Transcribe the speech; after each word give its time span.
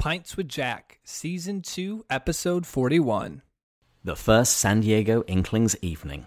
Pints 0.00 0.34
with 0.34 0.48
Jack, 0.48 0.98
Season 1.04 1.60
2, 1.60 2.06
Episode 2.08 2.66
41. 2.66 3.42
The 4.02 4.16
first 4.16 4.56
San 4.56 4.80
Diego 4.80 5.22
Inklings 5.26 5.76
evening. 5.82 6.24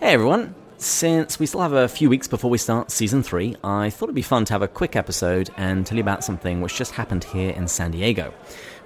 Hey 0.00 0.14
everyone! 0.14 0.54
Since 0.78 1.38
we 1.38 1.44
still 1.44 1.60
have 1.60 1.74
a 1.74 1.88
few 1.88 2.08
weeks 2.08 2.26
before 2.26 2.50
we 2.50 2.56
start 2.56 2.90
season 2.90 3.22
3, 3.22 3.56
I 3.62 3.90
thought 3.90 4.06
it'd 4.06 4.14
be 4.14 4.22
fun 4.22 4.46
to 4.46 4.54
have 4.54 4.62
a 4.62 4.68
quick 4.68 4.96
episode 4.96 5.50
and 5.58 5.84
tell 5.84 5.98
you 5.98 6.02
about 6.02 6.24
something 6.24 6.62
which 6.62 6.74
just 6.74 6.92
happened 6.92 7.24
here 7.24 7.50
in 7.50 7.68
San 7.68 7.90
Diego. 7.90 8.32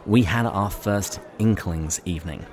We 0.06 0.24
had 0.24 0.44
our 0.44 0.70
first 0.70 1.20
Inklings 1.38 2.00
evening. 2.04 2.44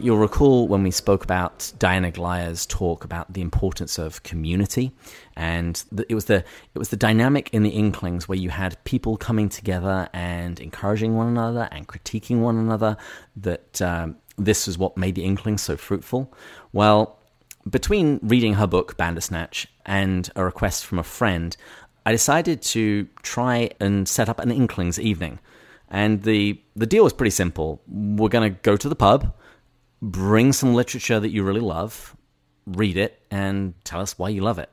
You'll 0.00 0.18
recall 0.18 0.68
when 0.68 0.82
we 0.82 0.90
spoke 0.90 1.24
about 1.24 1.72
Diana 1.78 2.12
Glyer's 2.12 2.66
talk 2.66 3.04
about 3.04 3.32
the 3.32 3.40
importance 3.40 3.98
of 3.98 4.22
community, 4.22 4.92
and 5.36 5.82
it 6.08 6.14
was 6.14 6.26
the 6.26 6.44
it 6.74 6.78
was 6.78 6.90
the 6.90 6.96
dynamic 6.96 7.50
in 7.52 7.62
the 7.62 7.70
Inklings 7.70 8.28
where 8.28 8.38
you 8.38 8.50
had 8.50 8.82
people 8.84 9.16
coming 9.16 9.48
together 9.48 10.08
and 10.12 10.60
encouraging 10.60 11.16
one 11.16 11.28
another 11.28 11.68
and 11.72 11.88
critiquing 11.88 12.40
one 12.40 12.58
another. 12.58 12.96
That 13.36 13.80
um, 13.82 14.16
this 14.36 14.68
is 14.68 14.78
what 14.78 14.96
made 14.96 15.14
the 15.14 15.24
Inklings 15.24 15.62
so 15.62 15.76
fruitful. 15.76 16.32
Well, 16.72 17.18
between 17.68 18.20
reading 18.22 18.54
her 18.54 18.66
book 18.66 18.96
Bandersnatch 18.96 19.66
and 19.84 20.30
a 20.36 20.44
request 20.44 20.86
from 20.86 20.98
a 20.98 21.04
friend, 21.04 21.56
I 22.06 22.12
decided 22.12 22.62
to 22.62 23.08
try 23.22 23.70
and 23.80 24.08
set 24.08 24.28
up 24.28 24.38
an 24.38 24.50
Inklings 24.50 24.98
evening. 24.98 25.40
And 25.90 26.22
the 26.22 26.60
the 26.76 26.86
deal 26.86 27.04
was 27.04 27.12
pretty 27.12 27.30
simple. 27.30 27.82
We're 27.88 28.28
going 28.28 28.52
to 28.52 28.60
go 28.60 28.76
to 28.76 28.88
the 28.88 28.96
pub, 28.96 29.34
bring 30.00 30.52
some 30.52 30.74
literature 30.74 31.20
that 31.20 31.30
you 31.30 31.42
really 31.42 31.60
love, 31.60 32.16
read 32.66 32.96
it, 32.96 33.20
and 33.30 33.74
tell 33.84 34.00
us 34.00 34.18
why 34.18 34.28
you 34.28 34.40
love 34.40 34.58
it. 34.58 34.70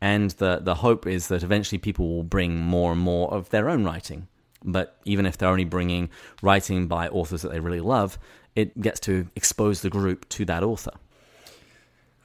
And 0.00 0.30
the 0.32 0.60
the 0.60 0.76
hope 0.76 1.06
is 1.06 1.28
that 1.28 1.42
eventually 1.42 1.78
people 1.78 2.08
will 2.08 2.24
bring 2.24 2.56
more 2.56 2.92
and 2.92 3.00
more 3.00 3.32
of 3.32 3.50
their 3.50 3.70
own 3.70 3.84
writing. 3.84 4.28
But 4.62 4.98
even 5.04 5.26
if 5.26 5.36
they're 5.36 5.48
only 5.48 5.64
bringing 5.64 6.10
writing 6.42 6.86
by 6.86 7.08
authors 7.08 7.42
that 7.42 7.52
they 7.52 7.60
really 7.60 7.80
love, 7.80 8.18
it 8.54 8.80
gets 8.80 9.00
to 9.00 9.28
expose 9.36 9.80
the 9.80 9.90
group 9.90 10.28
to 10.30 10.44
that 10.46 10.62
author. 10.62 10.92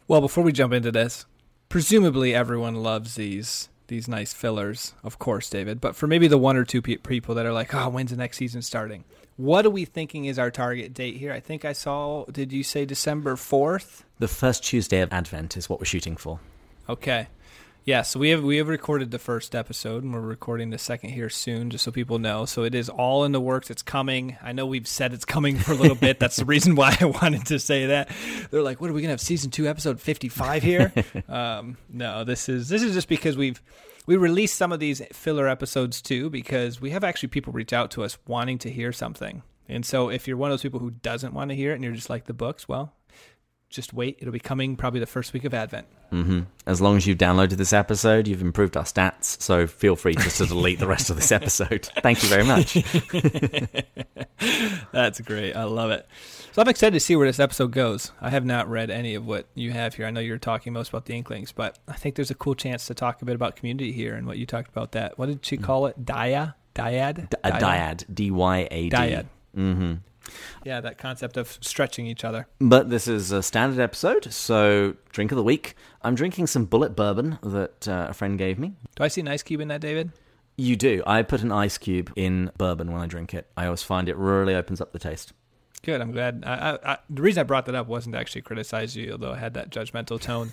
Well, 0.08 0.22
before 0.22 0.44
we 0.44 0.52
jump 0.52 0.74
into 0.74 0.92
this, 0.92 1.26
presumably 1.70 2.34
everyone 2.34 2.76
loves 2.76 3.16
these 3.16 3.70
these 3.88 4.08
nice 4.08 4.34
fillers, 4.34 4.94
of 5.04 5.20
course, 5.20 5.50
David. 5.50 5.82
But 5.82 5.96
for 5.96 6.08
maybe 6.08 6.28
the 6.28 6.38
one 6.38 6.58
or 6.58 6.64
two 6.64 6.82
pe- 6.82 6.98
people 6.98 7.36
that 7.36 7.46
are 7.46 7.54
like, 7.54 7.74
"Oh, 7.74 7.90
when's 7.90 8.12
the 8.12 8.18
next 8.18 8.38
season 8.38 8.62
starting?" 8.62 9.04
What 9.40 9.66
are 9.66 9.70
we 9.70 9.86
thinking 9.86 10.26
is 10.26 10.38
our 10.38 10.52
target 10.52 10.94
date 10.94 11.16
here? 11.16 11.32
I 11.32 11.40
think 11.40 11.64
I 11.64 11.72
saw. 11.72 12.26
Did 12.26 12.52
you 12.52 12.62
say 12.62 12.84
December 12.84 13.38
fourth? 13.38 14.04
The 14.20 14.28
first 14.28 14.66
Tuesday 14.66 15.00
of 15.00 15.14
Advent 15.14 15.56
is 15.56 15.70
what 15.70 15.80
we're 15.80 15.86
shooting 15.86 16.18
for. 16.18 16.42
Okay. 16.90 17.28
Yeah, 17.86 18.02
so 18.02 18.20
we 18.20 18.32
have 18.32 18.44
we 18.44 18.58
have 18.58 18.68
recorded 18.68 19.12
the 19.12 19.18
first 19.18 19.56
episode 19.56 20.04
and 20.04 20.14
we're 20.14 20.20
recording 20.20 20.72
the 20.72 20.78
second 20.78 21.12
here 21.12 21.30
soon, 21.30 21.70
just 21.70 21.86
so 21.86 21.92
people 21.92 22.20
know. 22.20 22.44
So 22.44 22.64
it 22.64 22.76
is 22.76 22.90
all 22.90 23.24
in 23.24 23.32
the 23.32 23.40
works. 23.40 23.70
It's 23.70 23.82
coming. 23.82 24.36
I 24.44 24.52
know 24.52 24.66
we've 24.66 24.86
said 24.86 25.14
it's 25.14 25.24
coming 25.24 25.58
for 25.58 25.72
a 25.72 25.76
little 25.76 25.96
bit. 25.96 26.20
That's 26.20 26.36
the 26.36 26.44
reason 26.44 26.76
why 26.76 26.98
I 27.00 27.06
wanted 27.06 27.46
to 27.46 27.60
say 27.60 27.86
that. 27.86 28.12
They're 28.52 28.62
like, 28.62 28.82
"What 28.82 28.90
are 28.90 28.94
we 28.94 29.02
gonna 29.02 29.14
have 29.14 29.22
season 29.22 29.52
two, 29.52 29.70
episode 29.70 30.02
fifty 30.02 30.28
five 30.28 30.64
here?" 30.64 30.92
um, 31.30 31.78
no, 31.90 32.26
this 32.26 32.50
is 32.50 32.68
this 32.68 32.84
is 32.84 32.94
just 32.94 33.08
because 33.08 33.38
we've 33.38 33.62
we 34.10 34.18
release 34.18 34.52
some 34.52 34.72
of 34.72 34.80
these 34.80 35.04
filler 35.14 35.48
episodes 35.48 36.02
too 36.02 36.32
because 36.32 36.82
we 36.82 36.90
have 36.90 37.04
actually 37.04 37.30
people 37.30 37.54
reach 37.54 37.72
out 37.72 37.92
to 37.92 38.04
us 38.04 38.18
wanting 38.26 38.58
to 38.58 38.72
hear 38.72 38.92
something. 38.92 39.44
And 39.68 39.86
so 39.86 40.10
if 40.10 40.28
you're 40.28 40.36
one 40.36 40.50
of 40.50 40.54
those 40.54 40.64
people 40.64 40.80
who 40.80 40.90
doesn't 40.90 41.32
want 41.32 41.52
to 41.52 41.56
hear 41.56 41.74
it 41.74 41.76
and 41.76 41.84
you're 41.84 41.94
just 41.94 42.10
like 42.10 42.26
the 42.26 42.34
books, 42.34 42.68
well, 42.68 42.96
just 43.70 43.94
wait. 43.94 44.18
It'll 44.20 44.34
be 44.34 44.40
coming 44.40 44.76
probably 44.76 45.00
the 45.00 45.06
first 45.06 45.32
week 45.34 45.46
of 45.46 45.54
Advent. 45.54 45.88
Mm-hmm. 46.12 46.42
As 46.66 46.82
long 46.82 46.98
as 46.98 47.06
you've 47.06 47.20
downloaded 47.20 47.58
this 47.58 47.72
episode, 47.72 48.28
you've 48.28 48.42
improved 48.42 48.76
our 48.76 48.84
stats. 48.84 49.40
So 49.42 49.68
feel 49.68 49.96
free 49.96 50.16
just 50.16 50.40
to 50.40 50.48
delete 50.48 50.80
the 50.80 50.88
rest 50.88 51.10
of 51.12 51.16
this 51.16 51.32
episode. 51.32 51.86
Thank 52.02 52.24
you 52.24 52.30
very 52.30 52.44
much. 52.44 52.74
That's 54.92 55.22
great. 55.22 55.56
I 55.56 55.64
love 55.66 55.92
it. 55.92 56.08
So 56.52 56.62
I'm 56.62 56.68
excited 56.68 56.94
to 56.94 57.00
see 57.00 57.16
where 57.16 57.28
this 57.28 57.40
episode 57.40 57.72
goes. 57.72 58.12
I 58.20 58.32
have 58.32 58.46
not 58.46 58.68
read 58.70 58.90
any 58.90 59.14
of 59.16 59.26
what 59.26 59.48
you 59.54 59.72
have 59.72 59.94
here. 59.94 60.08
I 60.08 60.12
know 60.12 60.20
you're 60.20 60.40
talking 60.40 60.74
most 60.74 60.90
about 60.90 61.06
the 61.06 61.14
Inklings, 61.16 61.52
but 61.52 61.78
I 61.88 61.94
think 61.94 62.16
there's 62.16 62.32
a 62.32 62.36
cool 62.36 62.56
chance 62.56 62.88
to 62.88 62.96
talk 62.96 63.22
a 63.22 63.26
bit 63.26 63.36
about 63.36 63.56
community 63.56 63.92
here 63.92 64.16
and 64.16 64.26
what 64.26 64.38
you 64.38 64.46
talked 64.48 64.70
about 64.70 64.94
that. 64.94 65.18
What 65.20 65.28
did 65.28 65.46
she 65.46 65.58
Mm. 65.58 65.64
call 65.64 65.86
it? 65.86 66.04
Dia? 66.06 66.56
Dyad? 66.76 67.30
D- 67.30 67.38
a 67.44 67.52
dyad. 67.52 68.06
D 68.14 68.32
Y 68.32 68.68
A 68.72 68.84
D. 68.84 68.90
Dyad. 68.90 69.26
Mm-hmm. 69.56 69.94
Yeah, 70.64 70.82
that 70.82 70.98
concept 70.98 71.38
of 71.38 71.58
stretching 71.62 72.06
each 72.06 72.24
other. 72.24 72.48
But 72.60 72.90
this 72.90 73.08
is 73.08 73.32
a 73.32 73.42
standard 73.42 73.80
episode, 73.82 74.32
so 74.34 74.96
drink 75.12 75.32
of 75.32 75.36
the 75.38 75.44
week. 75.44 75.76
I'm 76.04 76.16
drinking 76.16 76.48
some 76.48 76.68
Bulleit 76.68 76.96
bourbon 76.96 77.40
that 77.44 77.88
uh, 77.88 78.08
a 78.10 78.14
friend 78.14 78.38
gave 78.38 78.60
me. 78.60 78.74
Do 78.96 79.04
I 79.04 79.08
see 79.08 79.22
an 79.22 79.28
ice 79.28 79.44
cube 79.44 79.62
in 79.62 79.68
that, 79.70 79.82
David? 79.82 80.12
You 80.58 80.76
do. 80.76 81.02
I 81.08 81.24
put 81.24 81.42
an 81.42 81.52
ice 81.52 81.78
cube 81.78 82.12
in 82.16 82.52
bourbon 82.58 82.92
when 82.92 83.02
I 83.02 83.08
drink 83.08 83.34
it. 83.34 83.48
I 83.56 83.66
always 83.66 83.82
find 83.84 84.10
it 84.10 84.18
really 84.18 84.54
opens 84.54 84.82
up 84.82 84.92
the 84.92 85.00
taste. 85.00 85.32
Good. 85.82 86.02
I'm 86.02 86.12
glad. 86.12 86.44
I, 86.46 86.54
I, 86.72 86.92
I, 86.94 86.98
the 87.10 87.22
reason 87.22 87.40
I 87.40 87.44
brought 87.44 87.66
that 87.68 87.76
up 87.76 87.88
wasn't 87.88 88.14
to 88.14 88.20
actually 88.20 88.42
criticize 88.42 88.94
you, 88.98 89.14
although 89.14 89.32
I 89.32 89.38
had 89.38 89.54
that 89.54 89.70
judgmental 89.70 90.20
tone. 90.20 90.52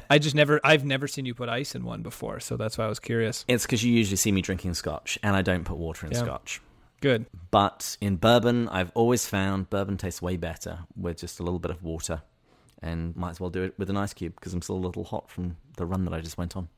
I 0.10 0.18
just 0.18 0.34
never, 0.34 0.60
I've 0.64 0.84
never 0.84 1.06
seen 1.06 1.24
you 1.26 1.34
put 1.34 1.48
ice 1.48 1.76
in 1.76 1.84
one 1.84 2.02
before, 2.02 2.40
so 2.40 2.56
that's 2.56 2.76
why 2.76 2.86
I 2.86 2.88
was 2.88 2.98
curious. 2.98 3.44
It's 3.46 3.64
because 3.64 3.84
you 3.84 3.92
usually 3.92 4.16
see 4.16 4.32
me 4.32 4.42
drinking 4.42 4.74
scotch, 4.74 5.16
and 5.22 5.36
I 5.36 5.42
don't 5.42 5.62
put 5.62 5.76
water 5.76 6.06
in 6.06 6.12
Yeah. 6.12 6.18
scotch. 6.24 6.60
Good. 7.04 7.26
But 7.50 7.98
in 8.00 8.16
bourbon, 8.16 8.66
I've 8.70 8.90
always 8.94 9.26
found 9.26 9.68
bourbon 9.68 9.98
tastes 9.98 10.22
way 10.22 10.38
better 10.38 10.78
with 10.96 11.18
just 11.18 11.38
a 11.38 11.42
little 11.42 11.58
bit 11.58 11.70
of 11.70 11.82
water. 11.82 12.22
And 12.80 13.14
might 13.14 13.28
as 13.28 13.40
well 13.40 13.50
do 13.50 13.62
it 13.62 13.74
with 13.78 13.90
an 13.90 13.96
ice 13.98 14.14
cube 14.14 14.34
because 14.36 14.54
I'm 14.54 14.62
still 14.62 14.76
a 14.76 14.86
little 14.86 15.04
hot 15.04 15.28
from 15.28 15.58
the 15.76 15.84
run 15.84 16.06
that 16.06 16.14
I 16.14 16.22
just 16.22 16.38
went 16.38 16.56
on. 16.56 16.68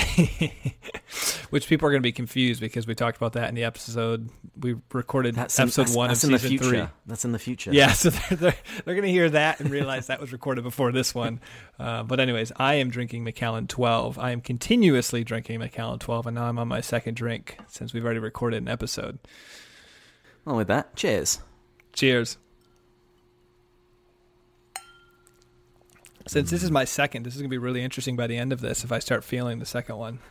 Which 1.50 1.68
people 1.68 1.88
are 1.88 1.90
going 1.90 2.00
to 2.00 2.06
be 2.06 2.12
confused 2.12 2.60
because 2.60 2.86
we 2.86 2.94
talked 2.94 3.16
about 3.16 3.32
that 3.32 3.48
in 3.48 3.54
the 3.54 3.64
episode 3.64 4.30
we 4.58 4.76
recorded 4.92 5.34
in- 5.34 5.40
episode 5.40 5.66
that's, 5.66 5.94
one 5.94 6.08
that's 6.08 6.22
of 6.22 6.28
in 6.30 6.32
the 6.34 6.38
season 6.38 6.58
future. 6.58 6.70
three. 6.70 6.88
That's 7.06 7.24
in 7.24 7.32
the 7.32 7.38
future. 7.38 7.72
Yeah, 7.72 7.92
so 7.92 8.10
they're, 8.10 8.36
they're, 8.36 8.54
they're 8.84 8.94
going 8.94 9.06
to 9.06 9.10
hear 9.10 9.30
that 9.30 9.60
and 9.60 9.70
realize 9.70 10.06
that 10.06 10.20
was 10.20 10.32
recorded 10.32 10.62
before 10.62 10.92
this 10.92 11.14
one. 11.14 11.40
Uh, 11.80 12.02
but 12.02 12.20
anyways, 12.20 12.52
I 12.56 12.74
am 12.74 12.90
drinking 12.90 13.24
Macallan 13.24 13.66
12. 13.66 14.18
I 14.18 14.32
am 14.32 14.42
continuously 14.42 15.24
drinking 15.24 15.60
Macallan 15.60 15.98
12, 15.98 16.26
and 16.26 16.34
now 16.34 16.44
I'm 16.44 16.58
on 16.58 16.68
my 16.68 16.82
second 16.82 17.14
drink 17.14 17.56
since 17.68 17.94
we've 17.94 18.04
already 18.04 18.20
recorded 18.20 18.58
an 18.58 18.68
episode. 18.68 19.18
Well, 20.44 20.56
with 20.56 20.68
that, 20.68 20.94
cheers. 20.94 21.40
Cheers. 21.94 22.36
Since 26.30 26.50
this 26.50 26.62
is 26.62 26.70
my 26.70 26.84
second, 26.84 27.24
this 27.24 27.34
is 27.34 27.40
going 27.40 27.50
to 27.50 27.52
be 27.52 27.58
really 27.58 27.82
interesting 27.82 28.14
by 28.14 28.28
the 28.28 28.36
end 28.36 28.52
of 28.52 28.60
this 28.60 28.84
if 28.84 28.92
I 28.92 29.00
start 29.00 29.24
feeling 29.24 29.58
the 29.58 29.66
second 29.66 29.96
one. 29.96 30.20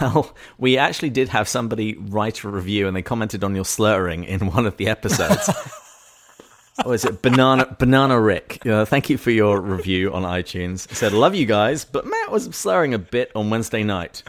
Well, 0.00 0.36
we 0.56 0.78
actually 0.78 1.10
did 1.10 1.30
have 1.30 1.48
somebody 1.48 1.96
write 1.96 2.44
a 2.44 2.48
review, 2.48 2.86
and 2.86 2.96
they 2.96 3.02
commented 3.02 3.42
on 3.42 3.56
your 3.56 3.64
slurring 3.64 4.22
in 4.22 4.46
one 4.46 4.64
of 4.66 4.76
the 4.76 4.88
episodes. 4.88 5.50
Or 6.84 6.94
is 6.94 7.04
it 7.04 7.20
Banana 7.20 7.76
Banana 7.78 8.18
Rick? 8.18 8.64
Uh, 8.64 8.86
thank 8.86 9.10
you 9.10 9.18
for 9.18 9.30
your 9.30 9.60
review 9.60 10.14
on 10.14 10.22
iTunes. 10.22 10.88
He 10.88 10.94
said, 10.94 11.12
"Love 11.12 11.34
you 11.34 11.44
guys, 11.44 11.84
but 11.84 12.06
Matt 12.06 12.30
was 12.30 12.44
slurring 12.56 12.94
a 12.94 12.98
bit 12.98 13.30
on 13.34 13.50
Wednesday 13.50 13.82
night." 13.82 14.22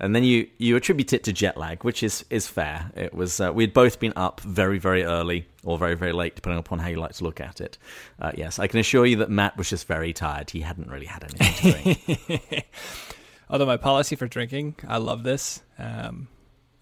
And 0.00 0.14
then 0.14 0.22
you, 0.22 0.48
you 0.58 0.76
attribute 0.76 1.12
it 1.12 1.24
to 1.24 1.32
jet 1.32 1.56
lag, 1.56 1.82
which 1.82 2.02
is, 2.02 2.24
is 2.30 2.46
fair. 2.46 2.90
It 2.94 3.14
was 3.14 3.40
uh, 3.40 3.52
we'd 3.52 3.72
both 3.72 3.98
been 3.98 4.12
up 4.16 4.40
very 4.40 4.78
very 4.78 5.02
early 5.04 5.46
or 5.64 5.76
very 5.78 5.94
very 5.96 6.12
late, 6.12 6.36
depending 6.36 6.58
upon 6.60 6.78
how 6.78 6.88
you 6.88 6.96
like 6.96 7.14
to 7.14 7.24
look 7.24 7.40
at 7.40 7.60
it. 7.60 7.78
Uh, 8.20 8.32
yes, 8.36 8.58
I 8.58 8.68
can 8.68 8.78
assure 8.78 9.06
you 9.06 9.16
that 9.16 9.30
Matt 9.30 9.56
was 9.56 9.70
just 9.70 9.86
very 9.86 10.12
tired. 10.12 10.50
He 10.50 10.60
hadn't 10.60 10.88
really 10.90 11.06
had 11.06 11.24
anything 11.24 11.72
to 11.72 12.36
drink. 12.36 12.68
Although 13.50 13.66
my 13.66 13.76
policy 13.76 14.14
for 14.14 14.28
drinking, 14.28 14.76
I 14.86 14.98
love 14.98 15.22
this. 15.24 15.62
Um, 15.78 16.28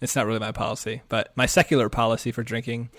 it's 0.01 0.15
not 0.15 0.25
really 0.27 0.39
my 0.39 0.51
policy, 0.51 1.01
but 1.09 1.31
my 1.35 1.45
secular 1.45 1.89
policy 1.89 2.31
for 2.31 2.43
drinking 2.43 2.89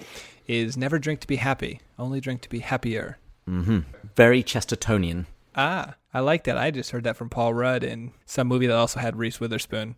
is 0.46 0.76
never 0.76 0.98
drink 0.98 1.20
to 1.20 1.26
be 1.26 1.36
happy, 1.36 1.80
only 1.98 2.20
drink 2.20 2.40
to 2.42 2.48
be 2.48 2.60
happier. 2.60 3.18
hmm 3.46 3.80
Very 4.16 4.42
Chestertonian. 4.42 5.26
Ah, 5.54 5.94
I 6.14 6.20
like 6.20 6.44
that. 6.44 6.56
I 6.56 6.70
just 6.70 6.90
heard 6.90 7.04
that 7.04 7.16
from 7.16 7.28
Paul 7.28 7.52
Rudd 7.54 7.84
in 7.84 8.12
some 8.26 8.48
movie 8.48 8.66
that 8.66 8.76
also 8.76 9.00
had 9.00 9.16
Reese 9.16 9.38
Witherspoon. 9.40 9.96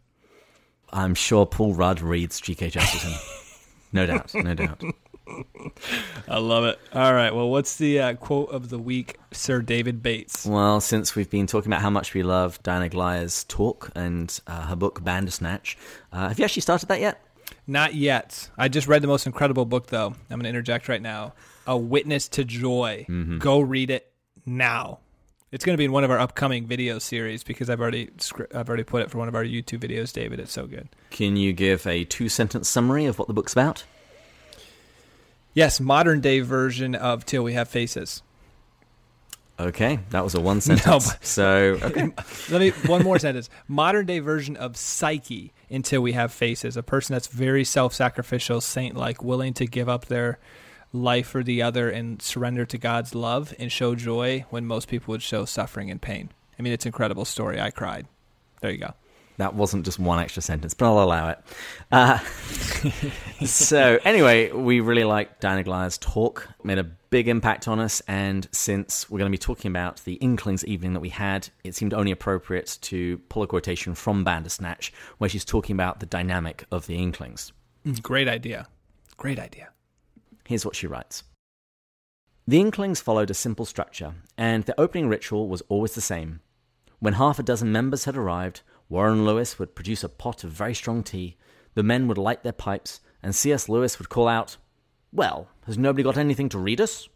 I'm 0.93 1.15
sure 1.15 1.47
Paul 1.47 1.75
Rudd 1.75 2.01
reads 2.01 2.41
G.K. 2.41 2.71
Chesterton. 2.71 3.13
no 3.93 4.07
doubt, 4.07 4.35
no 4.35 4.55
doubt. 4.55 4.83
I 6.29 6.39
love 6.39 6.65
it. 6.65 6.79
All 6.93 7.15
right. 7.15 7.35
Well, 7.35 7.49
what's 7.51 7.77
the 7.77 8.01
uh, 8.01 8.15
quote 8.15 8.51
of 8.51 8.69
the 8.69 8.79
week, 8.79 9.17
Sir 9.33 9.63
David 9.63 10.03
Bates? 10.03 10.45
Well, 10.47 10.81
since 10.81 11.15
we've 11.15 11.31
been 11.31 11.47
talking 11.47 11.71
about 11.73 11.83
how 11.83 11.91
much 11.91 12.15
we 12.15 12.23
love 12.23 12.61
Diana 12.63 12.89
Glyer's 12.89 13.45
talk 13.45 13.91
and 13.95 14.39
uh, 14.47 14.67
her 14.67 14.77
book 14.77 15.03
Bandersnatch, 15.05 15.77
uh, 16.13 16.29
have 16.29 16.39
you 16.39 16.45
actually 16.45 16.63
started 16.63 16.89
that 16.89 17.01
yet? 17.01 17.21
Not 17.67 17.95
yet. 17.95 18.51
I 18.59 18.69
just 18.69 18.89
read 18.89 19.03
the 19.03 19.09
most 19.09 19.27
incredible 19.27 19.65
book, 19.65 19.87
though. 19.87 20.07
I'm 20.07 20.15
going 20.29 20.43
to 20.43 20.49
interject 20.49 20.89
right 20.89 21.03
now. 21.03 21.35
A 21.67 21.77
Witness 21.77 22.27
to 22.29 22.45
Joy. 22.45 23.07
Go 23.39 23.61
read 23.61 23.91
it 23.91 24.11
now. 24.45 24.99
It's 25.53 25.65
going 25.65 25.75
to 25.75 25.79
be 25.79 25.85
in 25.85 25.93
one 25.93 26.05
of 26.05 26.11
our 26.13 26.19
upcoming 26.19 26.67
video 26.67 27.01
series 27.01 27.43
because 27.43 27.69
I've 27.69 27.81
already 27.81 28.11
I've 28.55 28.69
already 28.69 28.85
put 28.85 29.03
it 29.03 29.11
for 29.11 29.19
one 29.19 29.27
of 29.27 29.35
our 29.35 29.45
YouTube 29.45 29.81
videos, 29.81 30.13
David. 30.13 30.39
It's 30.39 30.53
so 30.53 30.67
good. 30.67 30.89
Can 31.11 31.37
you 31.37 31.53
give 31.53 31.87
a 31.87 32.05
two 32.05 32.29
sentence 32.29 32.69
summary 32.69 33.07
of 33.07 33.19
what 33.19 33.27
the 33.27 33.35
book's 33.35 33.53
about? 33.53 33.85
Yes, 35.53 35.81
modern 35.81 36.21
day 36.21 36.41
version 36.41 36.95
of 36.95 37.27
Till 37.27 37.43
We 37.43 37.55
Have 37.55 37.69
Faces. 37.69 38.23
Okay, 39.59 39.99
that 40.11 40.23
was 40.23 40.35
a 40.37 40.41
one 40.41 40.61
sentence. 40.61 41.13
but- 41.13 41.25
so 41.25 41.79
okay. 41.83 42.13
Let 42.51 42.61
me 42.61 42.71
one 42.87 43.03
more 43.03 43.19
sentence. 43.19 43.51
Modern 43.67 44.07
day 44.07 44.21
version 44.21 44.57
of 44.57 44.77
psyche 44.77 45.53
until 45.69 46.01
we 46.01 46.13
have 46.13 46.33
faces. 46.33 46.77
A 46.77 46.83
person 46.85 47.13
that's 47.15 47.27
very 47.27 47.65
self 47.65 47.93
sacrificial, 47.93 48.61
saint 48.61 48.97
like, 48.97 49.21
willing 49.23 49.53
to 49.55 49.67
give 49.67 49.89
up 49.89 50.07
their 50.07 50.39
life 50.93 51.29
for 51.29 51.43
the 51.43 51.63
other 51.63 51.89
and 51.89 52.21
surrender 52.21 52.67
to 52.67 52.79
God's 52.79 53.15
love 53.15 53.55
and 53.59 53.71
show 53.71 53.95
joy 53.95 54.45
when 54.51 54.67
most 54.67 54.89
people 54.89 55.13
would 55.13 55.23
show 55.23 55.45
suffering 55.45 55.91
and 55.91 56.01
pain. 56.01 56.31
I 56.59 56.63
mean, 56.63 56.73
it's 56.73 56.85
an 56.85 56.89
incredible 56.89 57.25
story. 57.25 57.61
I 57.61 57.71
cried. 57.71 58.07
There 58.61 58.71
you 58.71 58.79
go. 58.79 58.95
That 59.39 59.55
wasn't 59.55 59.87
just 59.87 59.99
one 59.99 60.19
extra 60.19 60.43
sentence, 60.43 60.75
but 60.75 60.85
I'll 60.85 61.03
allow 61.03 61.31
it. 61.31 61.39
Uh, 61.91 62.19
so, 63.47 63.99
anyway, 64.05 64.53
we 64.53 64.81
really 64.81 65.05
liked 65.05 65.41
Diana 65.41 65.65
Glyer's 65.65 65.97
talk. 65.97 66.47
Made 66.63 66.77
a 66.77 66.85
big 66.85 67.27
impact 67.27 67.67
on 67.67 67.81
us. 67.81 68.03
And 68.07 68.47
since 68.53 69.09
we're 69.09 69.19
going 69.19 69.33
to 69.33 69.35
be 69.35 69.39
talking 69.39 69.71
about 69.71 70.05
the 70.05 70.15
Inklings 70.15 70.63
evening 70.67 70.93
that 70.93 71.01
we 71.01 71.09
had, 71.09 71.49
it 71.65 71.75
seemed 71.75 71.95
only 71.95 72.11
appropriate 72.11 72.77
to 72.83 73.17
pull 73.31 73.43
a 73.43 73.47
quotation 73.47 73.95
from 73.95 74.25
Bandersnatch, 74.25 74.93
where 75.17 75.31
she's 75.31 75.47
talking 75.47 75.75
about 75.75 76.01
the 76.01 76.07
dynamic 76.07 76.67
of 76.71 76.87
the 76.87 76.97
Inklings. 76.97 77.53
Great 78.03 78.29
idea. 78.29 78.69
Great 79.17 79.39
idea. 79.39 79.71
Here's 80.51 80.67
what 80.67 80.75
she 80.75 80.89
writes 80.89 81.23
The 82.45 82.59
Inklings 82.59 83.01
followed 83.01 83.31
a 83.31 83.35
simple 83.35 83.65
structure, 83.65 84.15
and 84.37 84.65
the 84.65 84.79
opening 84.81 85.07
ritual 85.07 85.49
was 85.49 85.63
always 85.69 85.95
the 85.95 86.01
same. 86.01 86.41
When 86.99 87.13
half 87.13 87.39
a 87.39 87.45
dozen 87.45 87.71
members 87.71 88.05
had 88.05 88.17
arrived, 88.17 88.63
Warren 88.89 89.25
Lewis 89.25 89.61
would 89.61 89.77
produce 89.77 90.03
a 90.03 90.09
pot 90.09 90.43
of 90.43 90.51
very 90.51 90.75
strong 90.75 91.05
tea, 91.05 91.37
the 91.75 91.85
men 91.85 92.09
would 92.09 92.19
light 92.19 92.43
their 92.43 92.51
pipes, 92.51 92.99
and 93.23 93.33
C.S. 93.33 93.69
Lewis 93.69 94.01
would 94.01 94.09
call 94.09 94.27
out, 94.27 94.57
Well, 95.13 95.47
has 95.67 95.79
nobody 95.79 96.03
got 96.03 96.19
anything 96.19 96.49
to 96.49 96.59
read 96.59 96.81
us? 96.81 97.09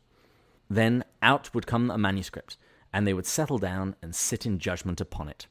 Then 0.70 1.02
out 1.20 1.52
would 1.52 1.66
come 1.66 1.90
a 1.90 1.98
manuscript, 1.98 2.56
and 2.92 3.04
they 3.04 3.14
would 3.14 3.26
settle 3.26 3.58
down 3.58 3.96
and 4.00 4.14
sit 4.14 4.46
in 4.46 4.60
judgment 4.60 5.00
upon 5.00 5.28
it. 5.28 5.48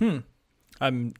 Hmm. 0.00 0.18
I'm. 0.80 1.14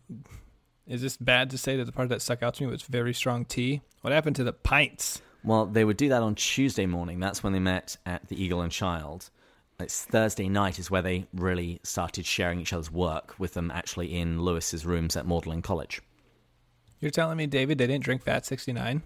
Is 0.88 1.02
this 1.02 1.16
bad 1.16 1.50
to 1.50 1.58
say 1.58 1.76
that 1.76 1.84
the 1.84 1.92
part 1.92 2.08
that 2.08 2.20
stuck 2.20 2.42
out 2.42 2.54
to 2.54 2.64
me 2.64 2.70
was 2.72 2.82
very 2.82 3.14
strong 3.14 3.44
tea? 3.44 3.82
What 4.00 4.12
happened 4.12 4.34
to 4.36 4.44
the 4.44 4.52
pints? 4.52 5.22
Well, 5.44 5.66
they 5.66 5.84
would 5.84 5.96
do 5.96 6.08
that 6.08 6.22
on 6.22 6.34
Tuesday 6.34 6.86
morning. 6.86 7.20
That's 7.20 7.42
when 7.42 7.52
they 7.52 7.58
met 7.58 7.96
at 8.04 8.28
the 8.28 8.42
Eagle 8.42 8.60
and 8.60 8.72
Child. 8.72 9.30
It's 9.80 10.04
Thursday 10.04 10.48
night 10.48 10.80
is 10.80 10.90
where 10.90 11.02
they 11.02 11.26
really 11.32 11.78
started 11.84 12.26
sharing 12.26 12.60
each 12.60 12.72
other's 12.72 12.90
work 12.90 13.38
with 13.38 13.54
them 13.54 13.70
actually 13.70 14.18
in 14.18 14.42
Lewis's 14.42 14.84
rooms 14.84 15.16
at 15.16 15.26
Magdalen 15.26 15.62
College. 15.62 16.02
You're 17.00 17.12
telling 17.12 17.36
me, 17.36 17.46
David, 17.46 17.78
they 17.78 17.86
didn't 17.86 18.02
drink 18.02 18.24
Fat 18.24 18.44
69? 18.44 19.02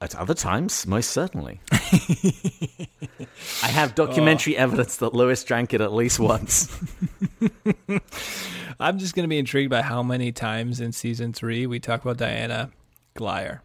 At 0.00 0.14
other 0.14 0.32
times, 0.32 0.86
most 0.86 1.10
certainly. 1.10 1.60
I 3.62 3.66
have 3.66 3.94
documentary 3.94 4.56
oh. 4.56 4.62
evidence 4.62 4.96
that 4.96 5.12
Lewis 5.12 5.44
drank 5.44 5.74
it 5.74 5.82
at 5.82 5.92
least 5.92 6.18
once. 6.18 6.68
I'm 8.80 8.98
just 8.98 9.14
going 9.14 9.24
to 9.24 9.28
be 9.28 9.38
intrigued 9.38 9.70
by 9.70 9.82
how 9.82 10.02
many 10.02 10.32
times 10.32 10.80
in 10.80 10.92
season 10.92 11.34
three 11.34 11.66
we 11.66 11.80
talk 11.80 12.02
about 12.02 12.16
Diana 12.16 12.70
Glyer. 13.16 13.60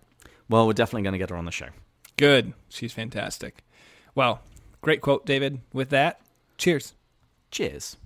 well, 0.50 0.68
we're 0.68 0.74
definitely 0.74 1.04
going 1.04 1.14
to 1.14 1.20
get 1.20 1.30
her 1.30 1.38
on 1.38 1.46
the 1.46 1.52
show. 1.52 1.70
Good. 2.18 2.54
She's 2.70 2.94
fantastic. 2.94 3.64
Well, 4.16 4.42
great 4.82 5.02
quote, 5.02 5.26
David. 5.26 5.62
With 5.74 5.90
that, 5.90 6.22
cheers. 6.58 6.94
Cheers. 7.52 7.98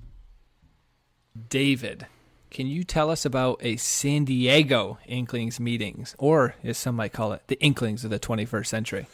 David, 1.49 2.07
can 2.49 2.67
you 2.67 2.83
tell 2.83 3.09
us 3.09 3.25
about 3.25 3.59
a 3.61 3.75
San 3.77 4.25
Diego 4.25 4.97
Inklings 5.07 5.59
meetings, 5.59 6.15
or 6.17 6.55
as 6.63 6.77
some 6.77 6.95
might 6.95 7.13
call 7.13 7.33
it, 7.33 7.43
the 7.47 7.59
Inklings 7.59 8.03
of 8.03 8.09
the 8.09 8.19
21st 8.19 8.65
century? 8.65 9.07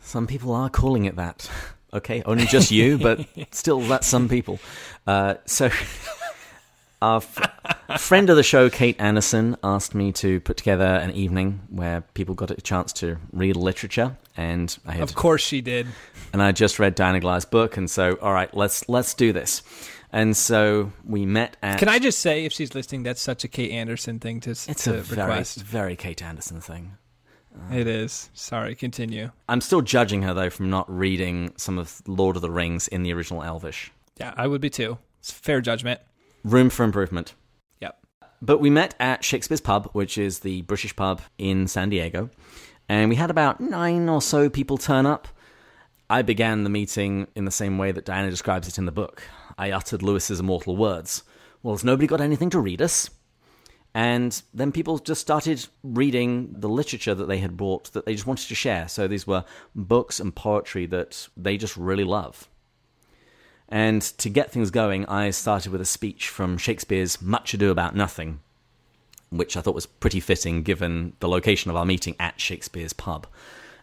Some 0.00 0.26
people 0.26 0.52
are 0.54 0.68
calling 0.70 1.04
it 1.04 1.16
that. 1.16 1.50
Okay, 1.94 2.22
only 2.24 2.46
just 2.46 2.70
you, 2.70 2.96
but 2.96 3.20
still, 3.50 3.80
that's 3.80 4.06
some 4.06 4.26
people. 4.26 4.58
Uh, 5.06 5.34
so, 5.44 5.68
our 7.02 7.16
f- 7.18 8.00
friend 8.00 8.30
of 8.30 8.36
the 8.36 8.42
show, 8.42 8.70
Kate 8.70 8.96
Anderson, 9.00 9.56
asked 9.62 9.94
me 9.94 10.12
to 10.12 10.40
put 10.40 10.56
together 10.56 10.84
an 10.84 11.10
evening 11.10 11.60
where 11.68 12.02
people 12.14 12.34
got 12.34 12.50
a 12.50 12.54
chance 12.60 12.92
to 12.94 13.18
read 13.32 13.56
literature, 13.56 14.16
and 14.36 14.76
I 14.86 14.92
had 14.92 15.02
Of 15.02 15.14
course 15.14 15.42
she 15.42 15.60
did. 15.60 15.86
and 16.32 16.42
I 16.42 16.52
just 16.52 16.78
read 16.78 16.94
Diana 16.94 17.20
Glyer's 17.20 17.44
book, 17.44 17.76
and 17.76 17.90
so 17.90 18.14
all 18.22 18.32
right, 18.32 18.52
let's 18.54 18.88
let's 18.88 19.14
do 19.14 19.32
this. 19.32 19.62
And 20.14 20.36
so 20.36 20.92
we 21.06 21.24
met 21.24 21.56
at. 21.62 21.78
Can 21.78 21.88
I 21.88 21.98
just 21.98 22.18
say, 22.20 22.44
if 22.44 22.52
she's 22.52 22.74
listening, 22.74 23.02
that's 23.02 23.20
such 23.22 23.44
a 23.44 23.48
Kate 23.48 23.70
Anderson 23.70 24.18
thing 24.20 24.40
to, 24.40 24.50
It's 24.50 24.66
to 24.84 24.98
a 24.98 25.00
very 25.00 25.22
request. 25.28 25.62
very 25.62 25.96
Kate 25.96 26.22
Anderson 26.22 26.60
thing. 26.60 26.98
It 27.70 27.86
is. 27.86 28.30
Sorry, 28.34 28.74
continue. 28.74 29.30
I'm 29.48 29.60
still 29.60 29.80
judging 29.82 30.22
her 30.22 30.32
though 30.34 30.50
from 30.50 30.70
not 30.70 30.86
reading 30.94 31.52
some 31.56 31.78
of 31.78 32.00
Lord 32.06 32.36
of 32.36 32.42
the 32.42 32.50
Rings 32.50 32.88
in 32.88 33.02
the 33.02 33.12
original 33.12 33.42
Elvish. 33.42 33.90
Yeah, 34.18 34.32
I 34.36 34.46
would 34.46 34.60
be 34.60 34.70
too. 34.70 34.98
It's 35.20 35.30
fair 35.30 35.60
judgment. 35.60 36.00
Room 36.44 36.70
for 36.70 36.84
improvement. 36.84 37.34
Yep. 37.80 37.98
But 38.40 38.58
we 38.58 38.70
met 38.70 38.94
at 38.98 39.24
Shakespeare's 39.24 39.60
Pub, 39.60 39.90
which 39.92 40.18
is 40.18 40.40
the 40.40 40.62
British 40.62 40.96
pub 40.96 41.20
in 41.38 41.68
San 41.68 41.90
Diego, 41.90 42.30
and 42.88 43.08
we 43.08 43.16
had 43.16 43.30
about 43.30 43.60
nine 43.60 44.08
or 44.08 44.20
so 44.20 44.50
people 44.50 44.78
turn 44.78 45.06
up. 45.06 45.28
I 46.10 46.22
began 46.22 46.64
the 46.64 46.70
meeting 46.70 47.28
in 47.34 47.44
the 47.44 47.50
same 47.50 47.78
way 47.78 47.92
that 47.92 48.04
Diana 48.04 48.28
describes 48.28 48.68
it 48.68 48.76
in 48.76 48.86
the 48.86 48.92
book. 48.92 49.22
I 49.56 49.70
uttered 49.70 50.02
Lewis's 50.02 50.40
immortal 50.40 50.76
words. 50.76 51.22
Well, 51.62 51.74
has 51.74 51.84
nobody 51.84 52.06
got 52.06 52.20
anything 52.20 52.50
to 52.50 52.60
read 52.60 52.82
us? 52.82 53.08
And 53.94 54.42
then 54.54 54.72
people 54.72 54.98
just 54.98 55.20
started 55.20 55.66
reading 55.82 56.54
the 56.58 56.68
literature 56.68 57.14
that 57.14 57.28
they 57.28 57.38
had 57.38 57.56
bought 57.56 57.92
that 57.92 58.06
they 58.06 58.14
just 58.14 58.26
wanted 58.26 58.48
to 58.48 58.54
share. 58.54 58.88
So 58.88 59.06
these 59.06 59.26
were 59.26 59.44
books 59.74 60.18
and 60.18 60.34
poetry 60.34 60.86
that 60.86 61.28
they 61.36 61.56
just 61.56 61.76
really 61.76 62.04
love. 62.04 62.48
And 63.72 64.02
to 64.02 64.28
get 64.28 64.52
things 64.52 64.70
going, 64.70 65.06
I 65.06 65.30
started 65.30 65.72
with 65.72 65.80
a 65.80 65.86
speech 65.86 66.28
from 66.28 66.58
Shakespeare's 66.58 67.22
Much 67.22 67.54
Ado 67.54 67.70
About 67.70 67.96
Nothing, 67.96 68.40
which 69.30 69.56
I 69.56 69.62
thought 69.62 69.74
was 69.74 69.86
pretty 69.86 70.20
fitting 70.20 70.62
given 70.62 71.14
the 71.20 71.28
location 71.28 71.70
of 71.70 71.76
our 71.78 71.86
meeting 71.86 72.14
at 72.20 72.38
Shakespeare's 72.38 72.92
pub. 72.92 73.26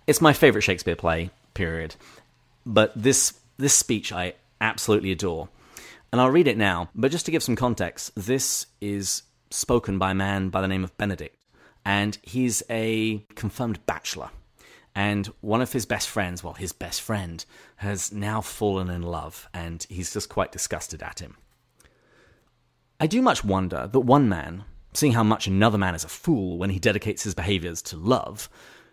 It's 0.05 0.21
my 0.21 0.31
favorite 0.31 0.61
Shakespeare 0.61 0.95
play, 0.95 1.31
period. 1.55 1.95
But 2.67 2.93
this 2.95 3.33
this 3.57 3.73
speech 3.73 4.13
I 4.13 4.35
absolutely 4.61 5.11
adore. 5.11 5.49
And 6.11 6.21
I'll 6.21 6.29
read 6.29 6.47
it 6.47 6.57
now, 6.57 6.89
but 6.93 7.11
just 7.11 7.25
to 7.25 7.31
give 7.31 7.41
some 7.41 7.55
context, 7.55 8.11
this 8.15 8.67
is 8.79 9.23
spoken 9.49 9.97
by 9.97 10.11
a 10.11 10.15
man 10.15 10.49
by 10.49 10.61
the 10.61 10.67
name 10.67 10.83
of 10.83 10.95
Benedict, 10.99 11.35
and 11.83 12.15
he's 12.21 12.61
a 12.69 13.25
confirmed 13.33 13.83
bachelor. 13.87 14.29
And 14.99 15.27
one 15.39 15.61
of 15.61 15.71
his 15.71 15.85
best 15.85 16.09
friends, 16.09 16.43
well, 16.43 16.55
his 16.55 16.73
best 16.73 16.99
friend, 16.99 17.45
has 17.77 18.11
now 18.11 18.41
fallen 18.41 18.89
in 18.89 19.01
love, 19.01 19.47
and 19.53 19.85
he's 19.87 20.11
just 20.11 20.27
quite 20.27 20.51
disgusted 20.51 21.01
at 21.01 21.19
him. 21.19 21.37
I 22.99 23.07
do 23.07 23.21
much 23.21 23.41
wonder 23.41 23.87
that 23.89 23.99
one 24.01 24.27
man, 24.27 24.65
seeing 24.93 25.13
how 25.13 25.23
much 25.23 25.47
another 25.47 25.77
man 25.77 25.95
is 25.95 26.03
a 26.03 26.09
fool 26.09 26.57
when 26.57 26.71
he 26.71 26.79
dedicates 26.79 27.23
his 27.23 27.33
behaviours 27.33 27.81
to 27.83 27.95
love, 27.95 28.49